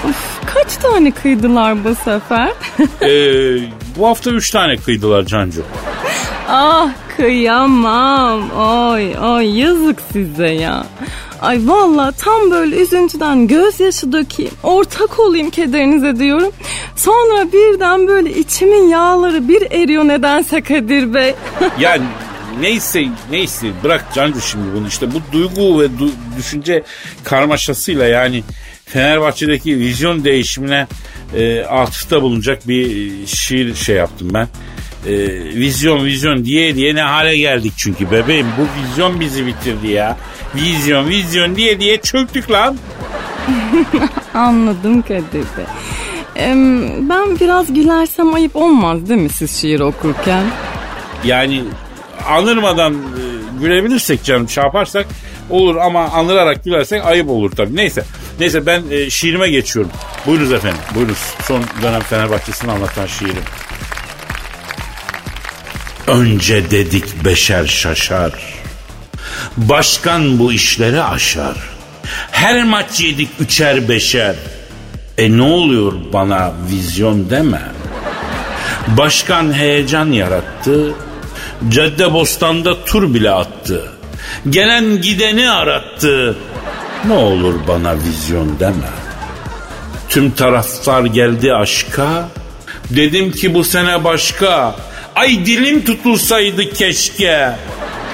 Of, 0.09 0.41
kaç 0.55 0.77
tane 0.77 1.11
kıydılar 1.11 1.85
bu 1.85 1.95
sefer? 1.95 2.49
Ee, 3.03 3.57
bu 3.99 4.07
hafta 4.09 4.31
üç 4.31 4.51
tane 4.51 4.77
kıydılar 4.77 5.23
Cancu. 5.25 5.63
ah 6.49 6.89
kıyamam. 7.17 8.43
Ay 8.59 9.15
ay 9.21 9.59
yazık 9.59 9.99
size 10.13 10.49
ya. 10.49 10.87
Ay 11.41 11.61
valla 11.67 12.13
tam 12.13 12.51
böyle 12.51 12.77
üzüntüden 12.77 13.47
gözyaşı 13.47 14.13
dökeyim. 14.13 14.53
Ortak 14.63 15.21
olayım 15.21 15.51
kederinize 15.51 16.17
diyorum. 16.17 16.53
Sonra 16.97 17.53
birden 17.53 18.09
böyle 18.09 18.35
içimin 18.35 18.89
yağları 18.89 19.49
bir 19.49 19.63
eriyor 19.63 20.05
nedense 20.05 20.61
Kadir 20.63 21.15
Bey. 21.15 21.35
Yani 21.81 22.03
neyse 22.61 23.05
neyse 23.31 23.67
bırak 23.85 24.05
Cancu 24.15 24.41
şimdi 24.41 24.65
bunu 24.77 24.89
işte 24.89 25.07
bu 25.15 25.33
duygu 25.33 25.81
ve 25.81 25.85
du- 25.87 26.13
düşünce 26.39 26.83
karmaşasıyla 27.25 28.07
yani 28.07 28.43
Fenerbahçe'deki 28.85 29.79
vizyon 29.79 30.25
değişimine 30.25 30.87
e, 31.37 31.63
atıfta 31.63 32.23
bulunacak 32.23 32.69
bir 32.69 32.87
e, 32.87 33.27
şiir 33.27 33.75
şey 33.75 33.97
yaptım 33.97 34.31
ben. 34.35 34.49
E, 35.07 35.15
vizyon 35.55 36.05
vizyon 36.05 36.45
diye 36.45 36.75
diye 36.75 36.95
ne 36.95 37.03
hale 37.03 37.37
geldik 37.37 37.73
çünkü 37.77 38.11
bebeğim 38.11 38.47
bu 38.59 38.83
vizyon 38.83 39.21
bizi 39.21 39.47
bitirdi 39.47 39.89
ya. 39.89 40.17
Vizyon 40.55 41.09
vizyon 41.09 41.57
diye 41.57 41.81
diye 41.81 42.01
çöktük 42.01 42.51
lan. 42.51 42.77
Anladım 44.35 45.03
Kadir 45.03 45.33
Bey. 45.33 45.65
Em, 46.37 47.09
ben 47.09 47.41
biraz 47.41 47.75
gülersem 47.75 48.35
ayıp 48.35 48.57
olmaz 48.57 49.09
değil 49.09 49.21
mi 49.21 49.29
siz 49.29 49.61
şiir 49.61 49.81
okurken? 49.81 50.45
Yani 51.25 51.63
anırmadan 52.29 52.93
e, 52.95 53.23
gülebilirsek 53.61 54.25
canım 54.25 54.49
şey 54.49 54.65
yaparsak 54.65 55.07
olur 55.51 55.77
ama 55.77 56.01
anırarak 56.05 56.65
gülersek 56.65 57.05
ayıp 57.05 57.29
olur 57.29 57.51
tabii. 57.51 57.77
Neyse. 57.77 58.05
Neyse 58.41 58.67
ben 58.67 58.83
e, 58.91 59.11
şiirime 59.11 59.49
geçiyorum. 59.51 59.93
Buyurunuz 60.27 60.53
efendim. 60.53 60.81
Buyurunuz. 60.95 61.35
Son 61.43 61.63
dönem 61.83 62.01
Fenerbahçe'sini 62.01 62.71
anlatan 62.71 63.07
şiirim. 63.07 63.43
Önce 66.07 66.71
dedik 66.71 67.25
beşer 67.25 67.67
şaşar. 67.67 68.33
Başkan 69.57 70.39
bu 70.39 70.53
işleri 70.53 71.03
aşar. 71.03 71.57
Her 72.31 72.65
maç 72.65 73.01
yedik 73.01 73.29
üçer 73.41 73.89
beşer. 73.89 74.35
E 75.19 75.37
ne 75.37 75.43
oluyor 75.43 75.93
bana 76.13 76.53
vizyon 76.71 77.31
deme. 77.31 77.63
Başkan 78.89 79.53
heyecan 79.53 80.13
yarattı. 80.13 80.95
Cadde 81.69 82.13
Bostan'da 82.13 82.85
tur 82.85 83.15
bile 83.15 83.31
attı. 83.31 83.91
Gelen 84.51 85.03
gideni 85.03 85.51
arattı. 85.51 86.37
Ne 87.07 87.13
olur 87.13 87.55
bana 87.69 87.95
vizyon 87.97 88.61
deme. 88.61 88.91
Tüm 90.09 90.31
taraftar 90.31 91.05
geldi 91.05 91.55
aşka. 91.55 92.29
Dedim 92.91 93.33
ki 93.33 93.55
bu 93.55 93.65
sene 93.65 94.05
başka. 94.05 94.75
Ay 95.17 95.47
dilim 95.47 95.85
tutulsaydı 95.85 96.73
keşke. 96.73 97.53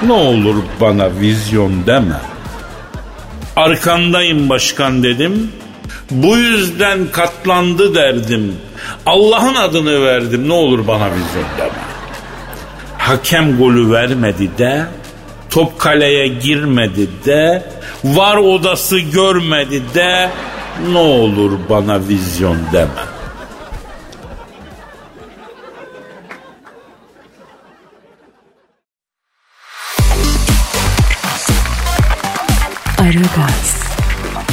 Ne 0.05 0.13
olur 0.13 0.55
bana 0.81 1.19
vizyon 1.19 1.85
deme. 1.87 2.21
Arkandayım 3.55 4.49
başkan 4.49 5.03
dedim. 5.03 5.51
Bu 6.11 6.37
yüzden 6.37 7.11
katlandı 7.11 7.95
derdim. 7.95 8.55
Allah'ın 9.05 9.55
adını 9.55 10.05
verdim 10.05 10.49
ne 10.49 10.53
olur 10.53 10.87
bana 10.87 11.05
vizyon 11.05 11.45
deme. 11.57 11.81
Hakem 12.97 13.57
golü 13.57 13.91
vermedi 13.91 14.49
de, 14.57 14.85
top 15.49 15.79
kaleye 15.79 16.27
girmedi 16.27 17.09
de, 17.25 17.63
var 18.03 18.37
odası 18.37 18.99
görmedi 18.99 19.81
de, 19.93 20.29
ne 20.91 20.97
olur 20.97 21.51
bana 21.69 22.07
vizyon 22.07 22.57
deme. 22.73 23.20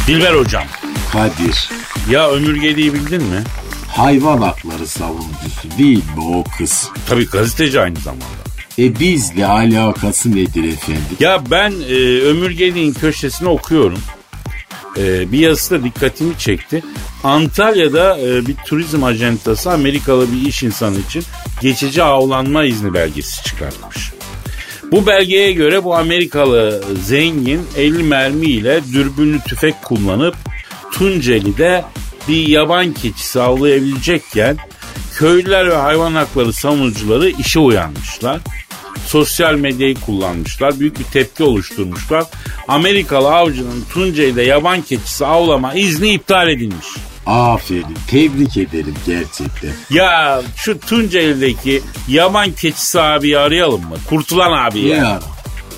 Dilber 0.09 0.35
hocam. 0.35 0.65
Kadir. 1.13 1.71
Ya 2.11 2.31
Ömür 2.31 2.57
Gedi'yi 2.57 2.95
bildin 2.95 3.23
mi? 3.23 3.43
Hayvan 3.89 4.39
hakları 4.39 4.87
savunucusu 4.87 5.79
değil 5.79 6.05
mi 6.17 6.25
o 6.35 6.45
kız? 6.59 6.89
Tabii 7.09 7.27
gazeteci 7.27 7.81
aynı 7.81 7.99
zamanda. 7.99 8.25
E 8.79 9.01
bizle 9.01 9.47
alakası 9.47 10.37
nedir 10.37 10.65
efendim? 10.65 11.03
Ya 11.21 11.51
ben 11.51 11.73
e, 11.89 12.21
Ömür 12.21 12.51
Gedi'nin 12.51 12.93
köşesini 12.93 13.49
okuyorum. 13.49 13.99
E, 14.97 15.33
bir 15.33 15.39
yazısı 15.39 15.71
da 15.71 15.85
dikkatimi 15.85 16.39
çekti. 16.39 16.83
Antalya'da 17.25 18.19
e, 18.19 18.47
bir 18.47 18.57
turizm 18.57 19.05
ajantası 19.05 19.71
Amerikalı 19.71 20.33
bir 20.33 20.49
iş 20.49 20.63
insanı 20.63 20.99
için 20.99 21.25
geçici 21.61 22.03
avlanma 22.03 22.65
izni 22.65 22.95
belgesi 22.95 23.45
çıkartmış. 23.45 24.18
Bu 24.93 25.07
belgeye 25.07 25.53
göre 25.53 25.85
bu 25.85 25.97
Amerikalı 25.97 26.83
zengin 27.03 27.67
el 27.77 27.93
mermiyle 27.93 28.81
dürbünlü 28.93 29.41
tüfek 29.41 29.83
kullanıp 29.83 30.37
Tunceli'de 30.93 31.85
bir 32.29 32.49
yaban 32.49 32.93
keçisi 32.93 33.41
avlayabilecekken 33.41 34.57
köylüler 35.15 35.71
ve 35.71 35.75
hayvan 35.75 36.15
hakları 36.15 36.53
savunucuları 36.53 37.29
işe 37.29 37.59
uyanmışlar. 37.59 38.41
Sosyal 39.07 39.55
medyayı 39.55 39.95
kullanmışlar. 39.95 40.81
Büyük 40.81 40.99
bir 40.99 41.05
tepki 41.05 41.45
oluşturmuşlar. 41.45 42.25
Amerikalı 42.69 43.35
avcının 43.35 43.85
Tunceli'de 43.93 44.43
yaban 44.43 44.83
keçisi 44.83 45.27
avlama 45.27 45.75
izni 45.75 46.11
iptal 46.11 46.49
edilmiş. 46.49 46.87
Aferin. 47.29 47.87
Tebrik 48.11 48.57
ederim 48.57 48.95
gerçekten. 49.07 49.71
Ya 49.91 50.43
şu 50.57 50.81
Tunceli'deki 50.81 51.83
yaban 52.09 52.53
keçisi 52.53 53.01
abiyi 53.01 53.39
arayalım 53.39 53.81
mı? 53.81 53.97
Kurtulan 54.09 54.53
abi 54.53 54.85
Ne 54.85 54.89
ya. 54.89 55.21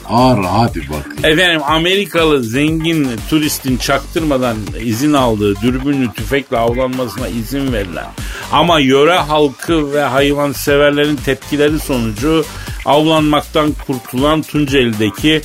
ara? 0.08 0.52
Hadi 0.58 0.80
bakayım. 0.80 1.24
Efendim 1.38 1.60
Amerikalı 1.66 2.42
zengin 2.44 3.08
turistin 3.30 3.76
çaktırmadan 3.76 4.56
izin 4.84 5.12
aldığı 5.12 5.60
dürbünlü 5.60 6.12
tüfekle 6.12 6.56
avlanmasına 6.58 7.28
izin 7.28 7.72
verilen 7.72 8.06
ama 8.52 8.80
yöre 8.80 9.18
halkı 9.18 9.92
ve 9.92 10.00
hayvan 10.02 10.52
severlerin 10.52 11.16
tepkileri 11.16 11.78
sonucu 11.78 12.44
avlanmaktan 12.86 13.72
kurtulan 13.86 14.42
Tunceli'deki 14.42 15.42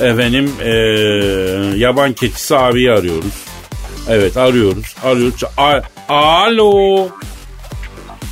efendim 0.00 0.52
eee, 0.64 0.70
yaban 1.76 2.12
keçisi 2.12 2.56
abiyi 2.56 2.90
arıyoruz. 2.92 3.34
Evet 4.08 4.36
arıyoruz. 4.36 4.94
Arıyoruz. 5.04 5.42
A- 5.56 5.80
Alo. 6.14 7.08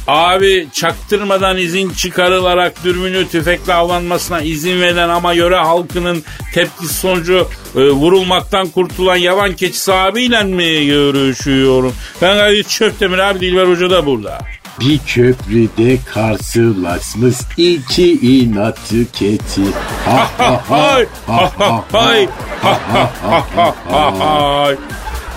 Abi 0.06 0.68
çaktırmadan 0.72 1.58
izin 1.58 1.90
çıkarılarak 1.90 2.84
dürbünlü 2.84 3.28
tüfekle 3.28 3.74
avlanmasına 3.74 4.40
izin 4.40 4.80
verilen 4.80 5.08
ama 5.08 5.32
yöre 5.32 5.56
halkının 5.56 6.22
tepkisi 6.54 6.94
sonucu 6.94 7.48
e, 7.76 7.80
vurulmaktan 7.80 8.68
kurtulan 8.68 9.16
yaban 9.16 9.56
keçisi 9.56 9.92
abiyle 9.92 10.42
mi 10.42 10.86
görüşüyorum? 10.86 11.92
Ben 12.22 12.38
Kadir 12.38 12.64
Çöptemir 12.64 13.18
abi 13.18 13.40
Dilber 13.40 13.66
Hoca 13.66 13.90
da 13.90 14.06
burada. 14.06 14.38
Bir 14.80 14.98
köprüde 14.98 15.98
karşılaşmış 16.14 17.36
iki 17.56 18.12
inatçı 18.12 19.06
keçi. 19.12 19.62
Ha 20.04 20.30
ha 20.38 20.62
ha 20.68 20.98
ha 21.26 21.52
ha 21.58 21.82
ha 21.88 22.30
ha 22.62 23.10
ha 23.22 23.44
ha 23.54 23.74
ha 23.90 24.18
ha. 24.18 24.68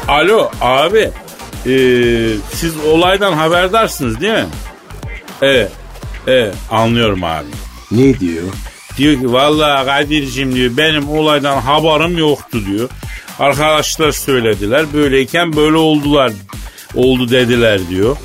Alo 0.08 0.52
abi 0.62 1.10
e, 1.66 1.74
siz 2.52 2.78
olaydan 2.78 3.34
haberdarsınız 3.34 4.22
değil 4.22 4.34
mi? 4.34 4.46
Evet. 5.42 5.72
Evet 6.28 6.56
anlıyorum 6.72 7.24
abi. 7.24 7.48
Ne 7.92 8.20
diyor? 8.20 8.44
Diyor 8.98 9.20
ki 9.22 9.34
vallahi 9.34 9.86
Kadir'cim 9.86 10.56
diyor 10.56 10.78
benim 10.78 11.10
olaydan 11.10 11.62
haberim 11.62 12.18
yoktu 12.18 12.66
diyor. 12.66 12.90
Arkadaşlar 13.40 14.12
söylediler 14.12 14.86
böyleyken 14.94 15.56
böyle 15.56 15.78
oldular 15.78 16.32
oldu 16.96 17.30
dediler 17.30 17.80
diyor. 17.90 18.18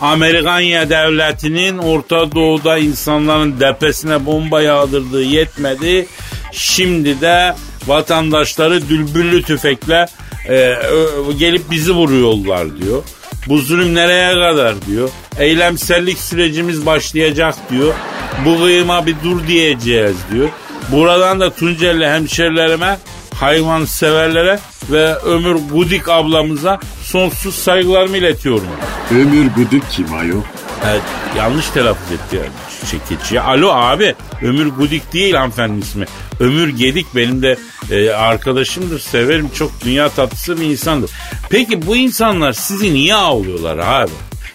Amerikanya 0.00 0.90
devletinin 0.90 1.78
Orta 1.78 2.32
Doğu'da 2.32 2.78
insanların 2.78 3.60
depesine 3.60 4.26
bomba 4.26 4.62
yağdırdığı 4.62 5.22
yetmedi. 5.22 6.06
Şimdi 6.52 7.20
de 7.20 7.54
vatandaşları 7.86 8.88
dürbüllü 8.88 9.42
tüfekle 9.42 10.06
e, 10.48 10.74
gelip 11.38 11.70
bizi 11.70 11.92
vuruyorlar 11.92 12.76
diyor. 12.76 13.02
Bu 13.48 13.58
zulüm 13.58 13.94
nereye 13.94 14.34
kadar 14.34 14.86
diyor. 14.86 15.10
Eylemsellik 15.38 16.18
sürecimiz 16.18 16.86
başlayacak 16.86 17.54
diyor. 17.70 17.94
Bu 18.44 18.58
kıyıma 18.58 19.06
bir 19.06 19.16
dur 19.24 19.46
diyeceğiz 19.46 20.16
diyor. 20.32 20.48
Buradan 20.92 21.40
da 21.40 21.54
Tunceli 21.54 22.08
hemşerilerime, 22.08 22.98
hayvan 23.34 23.84
severlere 23.84 24.58
ve 24.90 25.14
Ömür 25.14 25.56
Gudik 25.72 26.08
ablamıza 26.08 26.80
sonsuz 27.02 27.54
saygılarımı 27.54 28.16
iletiyorum. 28.16 28.66
Ömür 29.10 29.50
Guduk 29.56 29.82
kim 29.90 30.14
ayol? 30.14 30.42
Evet, 30.90 31.02
yanlış 31.36 31.68
telaffuz 31.68 32.12
etti 32.12 32.50
çekici. 32.90 33.40
Alo 33.40 33.68
abi 33.72 34.14
Ömür 34.42 34.66
Gudik 34.66 35.12
değil 35.12 35.34
hanımefendi 35.34 35.80
ismi. 35.80 36.06
Ömür 36.40 36.68
Gedik 36.68 37.06
benim 37.14 37.42
de 37.42 37.58
e, 37.90 38.10
arkadaşımdır. 38.10 39.00
Severim 39.00 39.50
çok 39.54 39.84
dünya 39.84 40.08
tatlısı 40.08 40.60
bir 40.60 40.66
insandır. 40.66 41.10
Peki 41.50 41.86
bu 41.86 41.96
insanlar 41.96 42.52
sizi 42.52 42.94
niye 42.94 43.14
avlıyorlar 43.14 43.78
abi? 43.78 44.10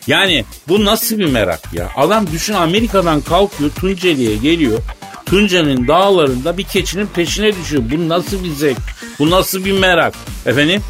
Yani 0.07 0.45
bu 0.67 0.85
nasıl 0.85 1.17
bir 1.17 1.31
merak 1.31 1.73
ya? 1.73 1.89
Adam 1.95 2.27
düşün 2.31 2.53
Amerika'dan 2.53 3.21
kalkıyor 3.21 3.69
Tunceli'ye 3.69 4.37
geliyor. 4.37 4.79
Tunceli'nin 5.25 5.87
dağlarında 5.87 6.57
bir 6.57 6.63
keçinin 6.63 7.07
peşine 7.07 7.55
düşüyor. 7.55 7.83
Bu 7.91 8.09
nasıl 8.09 8.43
bir 8.43 8.49
zevk? 8.49 8.77
Bu 9.19 9.29
nasıl 9.29 9.65
bir 9.65 9.79
merak? 9.79 10.13
Efendim? 10.45 10.81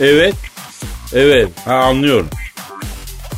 Evet. 0.00 0.34
Evet. 1.12 1.48
Ha 1.64 1.74
anlıyorum. 1.74 2.28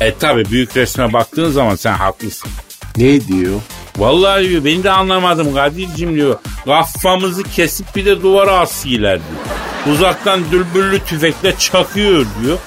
E 0.01 0.13
tabi 0.13 0.45
büyük 0.51 0.77
resme 0.77 1.13
baktığın 1.13 1.51
zaman 1.51 1.75
sen 1.75 1.93
haklısın. 1.93 2.49
Ne 2.97 3.27
diyor? 3.27 3.61
Vallahi 3.97 4.49
diyor 4.49 4.65
beni 4.65 4.83
de 4.83 4.91
anlamadım 4.91 5.53
Kadir'cim 5.53 6.15
diyor. 6.15 6.39
Kafamızı 6.65 7.43
kesip 7.43 7.95
bir 7.95 8.05
de 8.05 8.21
duvara 8.21 8.51
asıyorlar 8.51 9.19
diyor. 9.19 9.95
Uzaktan 9.95 10.39
dürbüllü 10.51 10.99
tüfekle 10.99 11.57
çakıyor 11.57 12.25
diyor. 12.41 12.57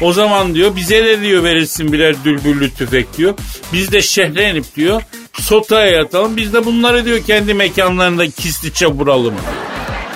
O 0.00 0.12
zaman 0.12 0.54
diyor 0.54 0.76
bize 0.76 1.04
de 1.04 1.20
diyor 1.20 1.44
verirsin 1.44 1.92
birer 1.92 2.16
dürbüllü 2.24 2.74
tüfek 2.74 3.16
diyor. 3.16 3.34
Biz 3.72 3.92
de 3.92 4.02
şehre 4.02 4.50
inip 4.50 4.76
diyor 4.76 5.02
sotaya 5.32 5.86
yatalım. 5.86 6.36
Biz 6.36 6.52
de 6.52 6.64
bunları 6.64 7.04
diyor 7.04 7.20
kendi 7.26 7.54
mekanlarında 7.54 8.26
kisliçe 8.30 8.86
vuralım 8.86 9.34
diyor. 9.34 9.54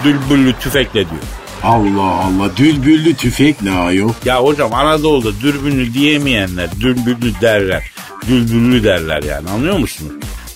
Dürbüllü 0.05 0.55
tüfekle 0.61 1.01
diyor. 1.01 1.23
Allah 1.65 2.03
Allah 2.03 2.57
dülbüllü 2.57 3.15
tüfek 3.15 3.63
ne 3.63 3.71
ayol? 3.71 4.11
Ya 4.25 4.43
hocam 4.43 4.75
Anadolu'da 4.75 5.41
dürbünlü 5.41 5.95
diyemeyenler 5.95 6.69
dürbünlü 6.81 7.41
derler. 7.41 7.91
Dürbünlü 8.29 8.85
derler 8.85 9.23
yani 9.23 9.51
anlıyor 9.51 9.79
musunuz? 9.79 10.13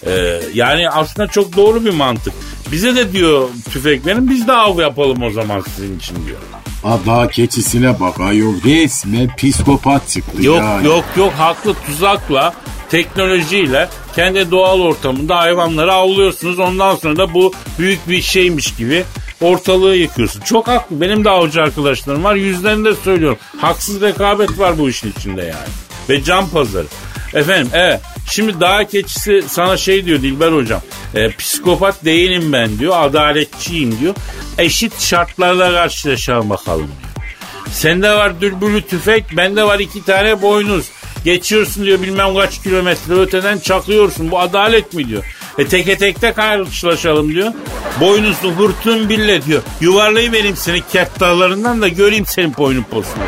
Ee, 0.06 0.40
yani 0.54 0.90
aslında 0.90 1.28
çok 1.28 1.56
doğru 1.56 1.84
bir 1.84 1.94
mantık. 1.94 2.32
Bize 2.72 2.96
de 2.96 3.12
diyor 3.12 3.48
tüfek 3.72 4.06
verin 4.06 4.30
biz 4.30 4.46
de 4.48 4.52
av 4.52 4.78
yapalım 4.80 5.22
o 5.22 5.30
zaman 5.30 5.60
sizin 5.76 5.98
için 5.98 6.16
diyor. 6.26 6.38
Ada 6.84 7.28
keçisine 7.28 8.00
bak 8.00 8.20
ayol 8.20 8.54
resmen 8.64 9.36
psikopat 9.36 10.08
çıktı 10.08 10.42
Yok 10.42 10.58
yani. 10.58 10.86
yok 10.86 11.04
yok 11.16 11.32
haklı 11.32 11.74
tuzakla 11.86 12.54
teknolojiyle 12.90 13.88
kendi 14.16 14.50
doğal 14.50 14.80
ortamında 14.80 15.36
hayvanları 15.36 15.92
avlıyorsunuz. 15.92 16.58
Ondan 16.58 16.96
sonra 16.96 17.16
da 17.16 17.34
bu 17.34 17.52
büyük 17.78 18.08
bir 18.08 18.22
şeymiş 18.22 18.76
gibi 18.76 19.04
ortalığı 19.40 19.96
yıkıyorsun. 19.96 20.40
Çok 20.40 20.68
haklı. 20.68 21.00
Benim 21.00 21.24
de 21.24 21.30
avcı 21.30 21.62
arkadaşlarım 21.62 22.24
var. 22.24 22.34
Yüzlerinde 22.34 22.94
söylüyorum. 22.94 23.38
Haksız 23.60 24.00
rekabet 24.00 24.58
var 24.58 24.78
bu 24.78 24.88
işin 24.88 25.14
içinde 25.18 25.42
yani. 25.42 25.68
Ve 26.08 26.24
can 26.24 26.48
pazarı. 26.48 26.86
Efendim 27.34 27.68
evet. 27.72 28.00
Şimdi 28.30 28.60
dağ 28.60 28.84
keçisi 28.84 29.44
sana 29.48 29.76
şey 29.76 30.04
diyor 30.04 30.22
Dilber 30.22 30.52
hocam. 30.52 30.80
E, 31.14 31.30
psikopat 31.30 32.04
değilim 32.04 32.52
ben 32.52 32.78
diyor. 32.78 32.94
Adaletçiyim 33.04 33.98
diyor. 34.00 34.14
Eşit 34.58 35.00
şartlarla 35.00 35.72
karşılaşalım 35.72 36.50
bakalım 36.50 36.86
diyor. 36.86 37.26
Sende 37.72 38.10
var 38.10 38.40
dürbülü 38.40 38.82
tüfek, 38.82 39.24
bende 39.36 39.64
var 39.64 39.78
iki 39.78 40.04
tane 40.04 40.42
boynuz. 40.42 40.86
Geçiyorsun 41.24 41.84
diyor 41.84 42.02
bilmem 42.02 42.34
kaç 42.34 42.62
kilometre 42.62 43.14
öteden 43.14 43.58
çakıyorsun. 43.58 44.30
Bu 44.30 44.40
adalet 44.40 44.94
mi 44.94 45.08
diyor. 45.08 45.24
E 45.58 45.66
teke 45.68 45.98
tekte 45.98 46.32
karşılaşalım 46.32 47.32
diyor. 47.34 47.52
Boynuzlu 48.00 48.52
hırtın 48.52 49.08
bille 49.08 49.44
diyor. 49.44 49.62
Yuvarlayı 49.80 50.32
vereyim 50.32 50.56
seni 50.56 50.82
kert 50.92 51.20
dağlarından 51.20 51.82
da 51.82 51.88
göreyim 51.88 52.26
senin 52.26 52.56
boynun 52.56 52.82
posunu. 52.82 53.22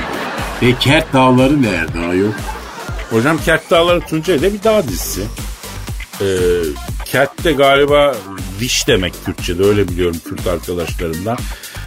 E 0.63 0.79
kert 0.79 1.13
dağları 1.13 1.63
nerede 1.63 1.99
ayol? 1.99 2.33
Hocam 3.11 3.39
Kert 3.45 3.71
Dağları 3.71 4.01
Tunceli'de 4.01 4.53
bir 4.53 4.63
dağ 4.63 4.89
dizisi. 4.89 5.23
Ee, 6.21 6.27
Kert 7.05 7.45
de 7.45 7.53
galiba 7.53 8.15
diş 8.61 8.89
demek 8.89 9.15
Kürtçe'de 9.25 9.65
öyle 9.65 9.89
biliyorum 9.89 10.17
Kürt 10.29 10.47
arkadaşlarımdan. 10.47 11.39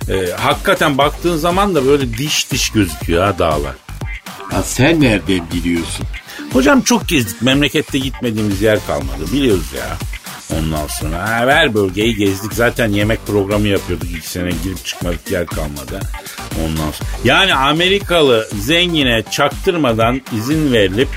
Ee, 0.09 0.31
hakikaten 0.37 0.97
baktığın 0.97 1.37
zaman 1.37 1.75
da 1.75 1.85
böyle 1.85 2.17
diş 2.17 2.51
diş 2.51 2.69
gözüküyor 2.69 3.23
ha 3.25 3.39
dağlar. 3.39 3.75
Ha 4.51 4.63
sen 4.63 5.01
nereden 5.01 5.41
biliyorsun? 5.53 6.05
Hocam 6.53 6.81
çok 6.81 7.07
gezdik. 7.07 7.41
Memlekette 7.41 7.99
gitmediğimiz 7.99 8.61
yer 8.61 8.79
kalmadı. 8.87 9.31
Biliyoruz 9.33 9.73
ya. 9.77 9.97
Ondan 10.59 10.87
sonra 10.87 11.27
her 11.27 11.73
bölgeyi 11.73 12.15
gezdik. 12.15 12.53
Zaten 12.53 12.89
yemek 12.89 13.27
programı 13.27 13.67
yapıyorduk 13.67 14.07
ilk 14.11 14.25
sene. 14.25 14.49
Girip 14.63 14.85
çıkmadık 14.85 15.31
yer 15.31 15.45
kalmadı. 15.45 15.99
Ondan 16.65 16.91
sonra. 16.91 17.09
Yani 17.23 17.55
Amerikalı 17.55 18.47
zengine 18.59 19.23
çaktırmadan 19.31 20.21
izin 20.37 20.73
verilip 20.73 21.09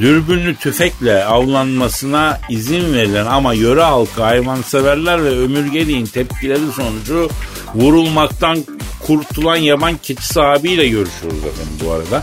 dürbünlü 0.00 0.56
tüfekle 0.56 1.24
avlanmasına 1.24 2.40
izin 2.50 2.94
verilen 2.94 3.26
ama 3.26 3.54
yöre 3.54 3.82
halkı 3.82 4.22
hayvanseverler 4.22 5.24
ve 5.24 5.28
ömürgeliğin 5.28 6.06
tepkileri 6.06 6.72
sonucu 6.76 7.30
vurulmaktan 7.74 8.64
kurtulan 9.00 9.56
yaban 9.56 9.96
keçisi 9.96 10.42
abiyle 10.42 10.88
görüşüyoruz 10.88 11.38
efendim 11.38 11.78
bu 11.84 11.92
arada. 11.92 12.22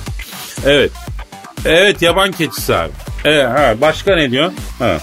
Evet. 0.65 0.91
Evet 1.65 2.01
yaban 2.01 2.31
keçisi 2.31 2.75
abi. 2.75 2.91
Evet, 3.25 3.45
ha, 3.45 3.75
başka 3.81 4.15
ne 4.15 4.31
diyor? 4.31 4.51
Ha. 4.79 4.97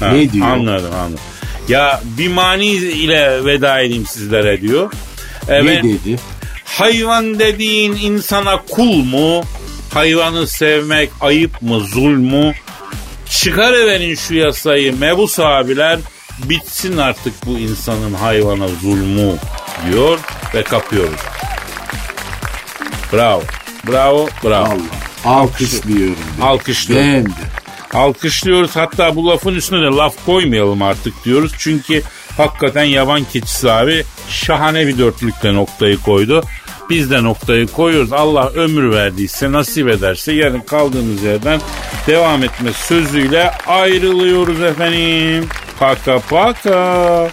Ha, 0.00 0.08
Ne 0.08 0.32
diyor? 0.32 0.46
Anladım 0.46 0.94
anladım. 0.94 1.20
Ya 1.68 2.00
bir 2.04 2.28
mani 2.28 2.66
ile 2.66 3.44
veda 3.44 3.80
edeyim 3.80 4.06
sizlere 4.06 4.60
diyor. 4.60 4.92
Ne 5.48 5.54
Evet, 5.54 5.84
dedi? 5.84 6.18
Hayvan 6.64 7.38
dediğin 7.38 7.92
insana 7.92 8.62
kul 8.70 8.94
mu? 9.04 9.42
Hayvanı 9.94 10.46
sevmek 10.46 11.10
ayıp 11.20 11.62
mı, 11.62 11.80
zul 11.80 12.16
mu? 12.18 12.52
Çıkarıverin 13.30 14.14
şu 14.14 14.34
yasayı 14.34 14.98
mebus 14.98 15.38
abiler. 15.38 15.98
Bitsin 16.44 16.96
artık 16.96 17.46
bu 17.46 17.58
insanın 17.58 18.14
hayvana 18.14 18.68
zulmü 18.68 19.32
diyor 19.92 20.18
ve 20.54 20.62
kapıyoruz. 20.62 21.20
Bravo. 23.12 23.42
Bravo, 23.88 24.28
bravo. 24.44 24.64
Allah. 24.64 25.34
Alkışlıyorum. 25.36 26.16
Alkışlıyorum. 26.42 27.06
Ben 27.14 27.24
de. 27.24 27.63
Alkışlıyoruz 27.94 28.76
hatta 28.76 29.16
bu 29.16 29.26
lafın 29.28 29.54
üstüne 29.54 29.82
de 29.82 29.96
laf 29.96 30.26
koymayalım 30.26 30.82
artık 30.82 31.24
diyoruz. 31.24 31.52
Çünkü 31.58 32.02
hakikaten 32.36 32.84
yaban 32.84 33.24
keçisi 33.32 33.70
abi 33.72 34.04
şahane 34.28 34.86
bir 34.86 34.98
dörtlükle 34.98 35.54
noktayı 35.54 35.98
koydu. 35.98 36.42
Biz 36.90 37.10
de 37.10 37.22
noktayı 37.22 37.66
koyuyoruz. 37.66 38.12
Allah 38.12 38.48
ömür 38.48 38.90
verdiyse 38.90 39.52
nasip 39.52 39.88
ederse 39.88 40.32
yarın 40.32 40.60
kaldığımız 40.60 41.22
yerden 41.22 41.60
devam 42.06 42.44
etme 42.44 42.72
sözüyle 42.72 43.50
ayrılıyoruz 43.66 44.62
efendim. 44.62 45.48
Paka 45.78 46.18
paka. 46.18 47.30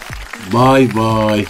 Bay 0.53 0.89
bay. 0.95 1.45